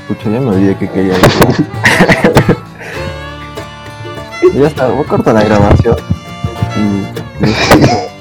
Pucha, 0.08 0.32
ya 0.32 0.40
me 0.40 0.48
olvidé 0.48 0.76
que 0.80 0.90
quería 0.90 1.14
decir. 1.14 1.68
ya 4.56 4.68
está, 4.68 4.88
voy 4.88 5.06
a 5.06 5.08
cortar 5.08 5.36
la 5.36 5.44
grabación. 5.44 5.98
Y. 6.76 8.15